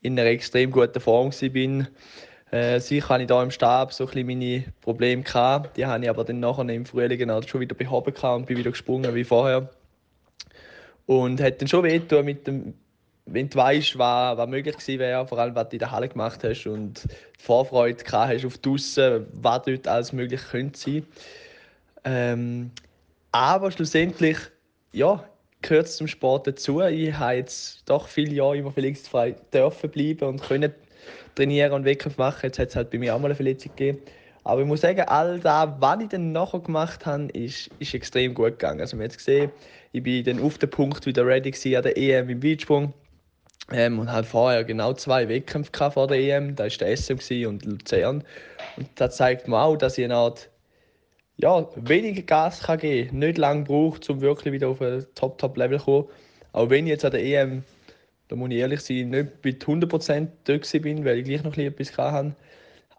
[0.00, 1.86] in einer extrem guten Form war.
[2.50, 5.22] Äh, sicher hatte ich da im Stab so ein meine Probleme.
[5.22, 5.76] Gehabt.
[5.76, 8.70] Die habe ich aber dann nachher im Frühling halt schon wieder behoben und bin wieder
[8.70, 9.70] gesprungen wie vorher.
[11.06, 12.74] Und hat dann schon wehgetan mit dem
[13.26, 16.08] wenn du weißt, was, was möglich gewesen wäre, vor allem was du in der Halle
[16.08, 21.06] gemacht hast und die Vorfreude gehabt hast auf draussen, was dort alles möglich könnte sein.
[22.04, 22.70] Ähm,
[23.32, 24.36] aber schlussendlich,
[24.92, 25.24] ja,
[25.62, 26.82] gehört es zum Sport dazu.
[26.82, 30.74] Ich habe jetzt doch viele Jahre immer verletzungsfrei dürfen bleiben und können
[31.34, 32.40] trainieren und Wettkämpfe machen.
[32.44, 33.98] Jetzt hat es halt bei mir auch mal eine Verletzung gegeben.
[34.44, 38.34] Aber ich muss sagen, all das, was ich dann nachher gemacht habe, ist, ist extrem
[38.34, 38.80] gut gegangen.
[38.80, 39.50] Also, man hat es gesehen,
[39.92, 42.92] ich bin dann auf den Punkt wieder ready gewesen an der EM im Weitsprung.
[43.72, 46.54] Ähm, und halt vorher genau zwei Wettkämpfe vor der EM.
[46.54, 48.24] Da war der SM und Luzern.
[48.76, 50.50] Und das zeigt mir auch, dass ich eine Art
[51.36, 53.18] ja, weniger Gas kann geben kann.
[53.20, 56.08] Nicht lange braucht, um wirklich wieder auf ein Top-Top-Level zu kommen.
[56.52, 57.64] Auch wenn ich jetzt an der EM,
[58.28, 61.96] da muss ich ehrlich sein, nicht mit 100% dort bin, weil ich gleich noch etwas
[61.96, 62.36] hatte.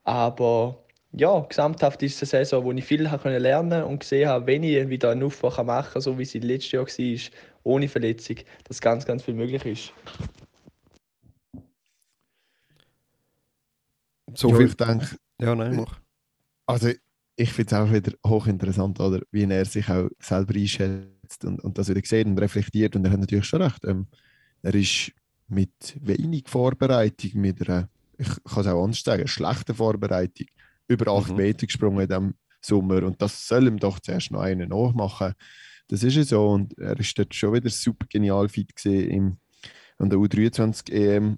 [0.04, 0.78] Aber
[1.14, 4.90] ja, gesamthaft ist es eine Saison, wo ich viel lernen und gesehen habe, wenn ich
[4.90, 7.20] wieder einen Aufbau machen kann, so wie es letztes Jahr war,
[7.64, 9.94] ohne Verletzung, dass ganz, ganz viel möglich ist.
[14.36, 14.68] So ja, viel.
[14.68, 15.08] ich denke,
[15.42, 16.00] Ja, nein, mach.
[16.66, 16.90] also
[17.38, 21.78] ich finde es auch wieder hochinteressant, oder, wie er sich auch selber einschätzt und, und
[21.78, 22.96] das wieder sieht und reflektiert.
[22.96, 23.84] Und er hat natürlich schon recht.
[23.86, 24.08] Ähm,
[24.62, 25.12] er ist
[25.48, 25.72] mit
[26.02, 30.48] wenig Vorbereitung, mit einer, ich kann es auch anders sagen, schlechter Vorbereitung,
[30.88, 31.36] über 8 Mhm.
[31.38, 33.04] Meter gesprungen in diesem Sommer.
[33.04, 35.34] Und das soll ihm doch zuerst noch einen nachmachen.
[35.90, 36.50] Das ist ja so.
[36.50, 39.38] Und er ist dort schon wieder super genial fit gesehen im,
[39.98, 41.38] an der U23 EM.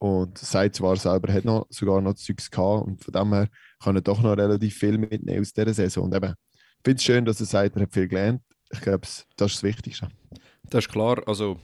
[0.00, 2.86] Und sagt zwar selber, er hat noch, sogar noch Zeugs gehabt.
[2.86, 3.48] Und von dem her
[3.82, 6.04] kann er doch noch relativ viel mitnehmen aus dieser Saison.
[6.04, 8.40] Und eben, ich finde es schön, dass er sagt, er hat viel gelernt.
[8.72, 10.08] Ich glaube, das ist das Wichtigste.
[10.70, 11.22] Das ist klar.
[11.26, 11.58] Also,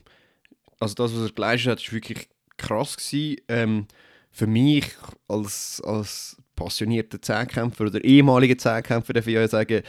[0.78, 2.28] also das, was er geleistet hat, ist wirklich
[2.58, 3.40] krass gewesen.
[3.48, 3.86] Ähm,
[4.30, 4.86] für mich
[5.28, 9.82] als, als passionierter Zehnkämpfer oder ehemaliger Zehnkämpfer darf ich ja sagen,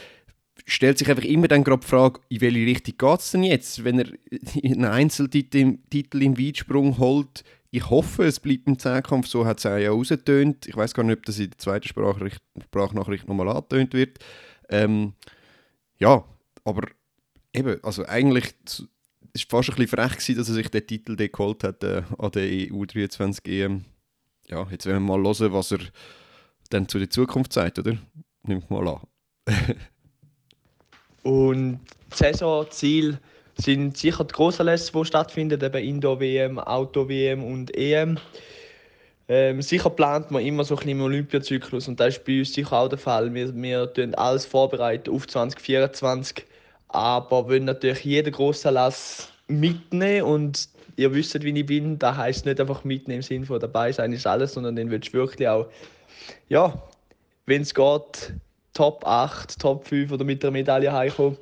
[0.66, 3.84] stellt sich einfach immer dann gerade die Frage, in welche Richtung geht es denn jetzt?
[3.84, 4.06] Wenn er
[4.62, 9.66] einen Einzeltitel Titel im Weitsprung holt, ich hoffe, es bleibt im Zehnkampf, so hat es
[9.66, 10.66] auch ja rausgetönt.
[10.66, 14.18] Ich weiß gar nicht, ob das in der zweiten Sprachnachricht, Sprachnachricht nochmal angetönt wird.
[14.70, 15.12] Ähm,
[15.98, 16.24] ja,
[16.64, 16.88] aber
[17.52, 18.54] eben, also eigentlich
[19.34, 22.02] es war fast ein bisschen frech, gewesen, dass er sich den Titel geholt hat äh,
[22.18, 23.84] an der EU23 EM.
[24.46, 25.80] Ja, jetzt werden wir mal hören, was er
[26.70, 27.98] dann zu der Zukunft sagt, oder?
[28.42, 29.00] Nimmt mal an.
[31.22, 31.80] Und
[32.14, 33.18] Saisonziel
[33.56, 38.18] sind sicher die Grossanlässe, die stattfinden, eben Indoor-WM, Auto-WM und EM.
[39.30, 42.54] Ähm, sicher plant man immer so ein bisschen im Olympiazyklus und das ist bei uns
[42.54, 43.34] sicher auch der Fall.
[43.34, 46.46] Wir, wir tun alles vorbereiten auf 2024,
[46.88, 52.58] aber wollen natürlich jeden Grossanlass mitnehmen und ihr wisst, wie ich bin, das heisst nicht
[52.58, 55.66] einfach mitnehmen im Sinne von dabei sein ist alles, sondern den willst du wirklich auch,
[56.48, 56.72] ja,
[57.44, 58.32] wenn es geht,
[58.78, 61.36] Top 8, Top 5 oder mit der Medaille heimkommen.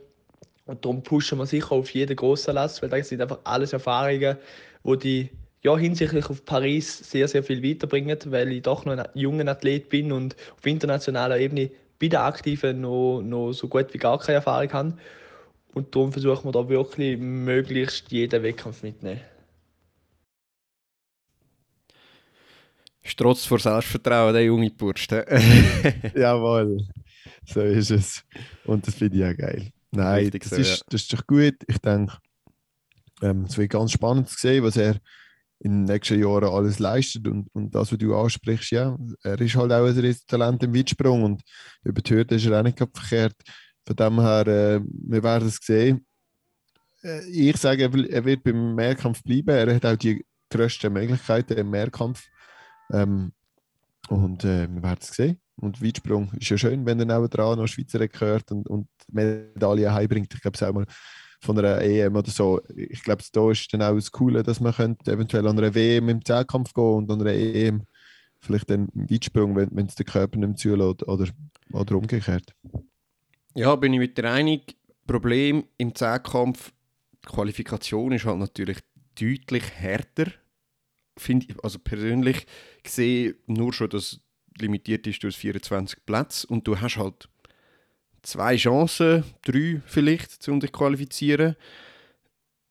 [0.64, 4.38] Und darum pushen wir sicher auf jeden großen Lass, weil das sind einfach alles Erfahrungen,
[4.82, 5.30] die die
[5.62, 9.90] ja, hinsichtlich auf Paris sehr, sehr viel weiterbringen, weil ich doch noch ein junger Athlet
[9.90, 11.70] bin und auf internationaler Ebene
[12.00, 14.96] bei den Aktiven noch, noch so gut wie gar keine Erfahrung habe.
[15.74, 19.20] Und darum versuchen wir da wirklich möglichst jeden Wettkampf mitzunehmen.
[23.02, 25.06] Strotz vor Selbstvertrauen, der junge Bursch.
[26.14, 26.86] Jawohl,
[27.46, 28.24] so ist es.
[28.64, 29.70] Und das finde ich auch geil.
[29.90, 30.84] Nein, Richtig das, so, ist, ja.
[30.90, 31.56] das ist doch gut.
[31.66, 32.16] Ich denke,
[33.22, 34.96] ähm, es wird ganz spannend zu sehen, was er
[35.60, 37.26] in den nächsten Jahren alles leistet.
[37.28, 41.22] Und, und das, was du ansprichst, ja, er ist halt auch ein Talent im Weitsprung
[41.24, 41.42] und
[41.82, 43.36] über die Hürde ist er auch nicht verkehrt.
[43.86, 46.04] Von dem her, äh, wir werden es sehen.
[47.02, 49.48] Äh, ich sage, er wird beim Mehrkampf bleiben.
[49.48, 52.22] Er hat auch die grössten Möglichkeiten im Mehrkampf.
[52.92, 53.32] Ähm,
[54.08, 55.40] und äh, wir werden es sehen.
[55.58, 60.32] Und Weitsprung ist ja schön, wenn er nebenan noch Schweizer gehört und, und Medaille heimbringt.
[60.34, 60.86] Ich glaube, es auch mal
[61.40, 62.60] von einer EM oder so.
[62.74, 66.08] Ich glaube, da ist dann auch das Coole, dass man könnte eventuell an einer WM
[66.08, 67.82] im Zehnkampf gehen und an einer EM
[68.40, 71.28] vielleicht dann im Weitsprung, wenn es der Körper nicht mehr zulässt oder,
[71.72, 72.54] oder umgekehrt.
[73.54, 74.76] Ja, bin ich mit dir einig.
[75.06, 76.72] Problem im Zehnkampf,
[77.24, 78.78] die Qualifikation ist halt natürlich
[79.18, 80.32] deutlich härter.
[81.16, 82.46] Finde also persönlich
[82.82, 84.20] gesehen, nur schon, dass
[84.60, 87.28] limitiert ist durch 24 Plätze und du hast halt
[88.22, 91.56] zwei Chancen, drei vielleicht, um dich zu qualifizieren.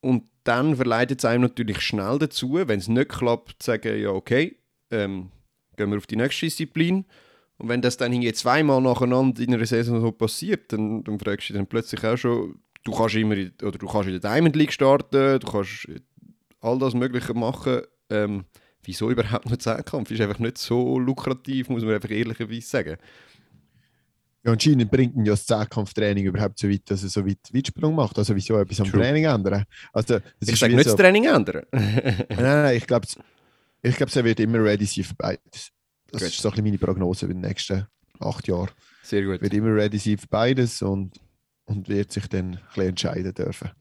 [0.02, 4.10] Und dann verleitet es einem natürlich schnell dazu, wenn es nicht klappt, zu sagen, ja
[4.10, 4.58] okay,
[4.92, 5.32] ähm,
[5.78, 7.06] gehen wir auf die nächste Disziplin.
[7.58, 11.54] Und wenn das dann zweimal nacheinander in einer Saison so passiert, dann, dann fragst du
[11.54, 14.56] dich dann plötzlich auch schon, du kannst immer in, oder du kannst in der Diamond
[14.56, 15.88] League starten, du kannst
[16.60, 17.82] all das Mögliche machen.
[18.10, 18.46] Ähm,
[18.88, 20.12] wieso überhaupt noch Zehnkampf?
[20.12, 22.98] Ist einfach nicht so lukrativ, muss man einfach ehrlicherweise sagen.
[24.44, 27.96] Ja, anscheinend bringt ihn ja das Zehnkampftraining überhaupt so weit, dass er so weit Weitsprung
[27.96, 28.18] macht.
[28.18, 29.02] Also wieso etwas am True.
[29.02, 29.66] Training ändern?
[29.92, 31.64] Also, ich sage nicht so, das Training ändern.
[31.72, 33.08] nein, nein, ich glaube,
[33.82, 35.72] ich glaub, er wird immer ready sein für beides.
[36.12, 36.30] Das gut.
[36.30, 37.88] ist so ein meine Prognose für die nächsten
[38.20, 38.70] acht Jahre.
[39.02, 39.42] Sehr gut.
[39.42, 41.20] Wird immer ready sein für beides und,
[41.66, 43.72] und wird sich dann ein bisschen entscheiden dürfen.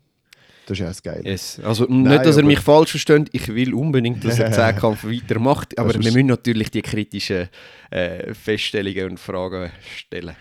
[0.66, 1.24] Das ist ja das Geile.
[1.24, 1.60] Yes.
[1.62, 5.04] Also Nein, nicht, dass er mich falsch versteht, ich will unbedingt, dass er den Zehnkampf
[5.04, 7.48] weitermacht, aber wir müssen natürlich die kritischen
[7.90, 10.36] äh, Feststellungen und Fragen stellen.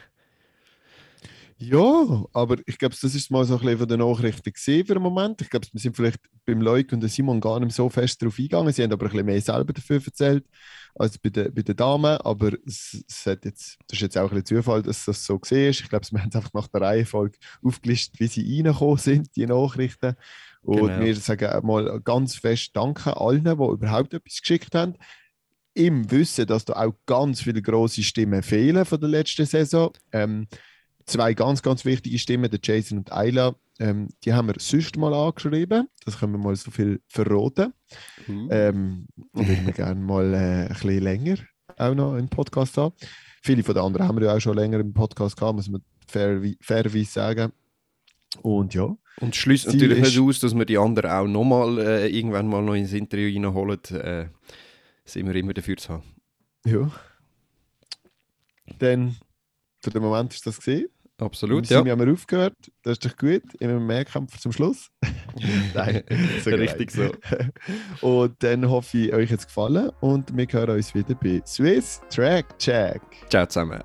[1.66, 4.96] Ja, aber ich glaube, das ist mal so ein bisschen von den Nachrichten gesehen für
[4.96, 5.42] den Moment.
[5.42, 8.74] Ich glaube, wir sind vielleicht beim Leuk und Simon gar nicht so fest darauf eingegangen.
[8.74, 10.46] Sie haben aber ein bisschen mehr selber dafür erzählt
[10.96, 12.18] als bei den, bei den Damen.
[12.18, 15.40] Aber es, es hat jetzt, das ist jetzt auch ein bisschen Zufall, dass das so
[15.40, 15.80] gesehen ist.
[15.80, 19.46] Ich glaube, wir haben es einfach nach der Reihenfolge aufgelistet, wie sie reingekommen sind, die
[19.46, 20.16] Nachrichten.
[20.64, 21.00] Und genau.
[21.00, 24.96] wir sagen mal ganz fest Danke allen, die überhaupt etwas geschickt haben.
[25.76, 29.92] Im Wissen, dass da auch ganz viele große Stimmen fehlen von der letzten Saison.
[30.12, 30.48] Ähm,
[31.06, 35.14] zwei ganz, ganz wichtige Stimmen, der Jason und Ayla, ähm, die haben wir sonst mal
[35.14, 35.88] angeschrieben.
[36.06, 37.74] Das können wir mal so viel verraten.
[38.28, 38.50] Mhm.
[38.52, 41.38] Ähm, würden wir gerne mal äh, ein bisschen länger
[41.78, 42.96] auch noch im Podcast haben.
[43.42, 45.82] Viele von den anderen haben wir ja auch schon länger im Podcast gehabt, muss man
[46.08, 47.52] fair, fairerweise sagen.
[48.42, 48.96] Und ja.
[49.20, 52.74] Und schließt natürlich nicht aus, dass wir die anderen auch nochmal äh, irgendwann mal noch
[52.74, 53.80] ins Interview reinholen.
[53.92, 54.30] Äh,
[55.06, 56.04] sind wir immer dafür zu haben.
[56.66, 56.90] Ja.
[58.80, 59.18] Dann
[59.82, 60.88] für den Moment ist das gesehen.
[61.20, 61.86] Absolut, ja.
[61.86, 62.56] Wir haben wir aufgehört.
[62.82, 63.44] Das ist doch gut.
[63.60, 64.90] Immer Mehrkampf zum Schluss.
[65.74, 66.04] Nein,
[66.44, 67.12] so richtig so.
[68.02, 72.02] Und dann hoffe ich, euch hat es gefallen und wir hören uns wieder bei Swiss
[72.10, 73.02] Track Check.
[73.30, 73.84] Ciao zusammen.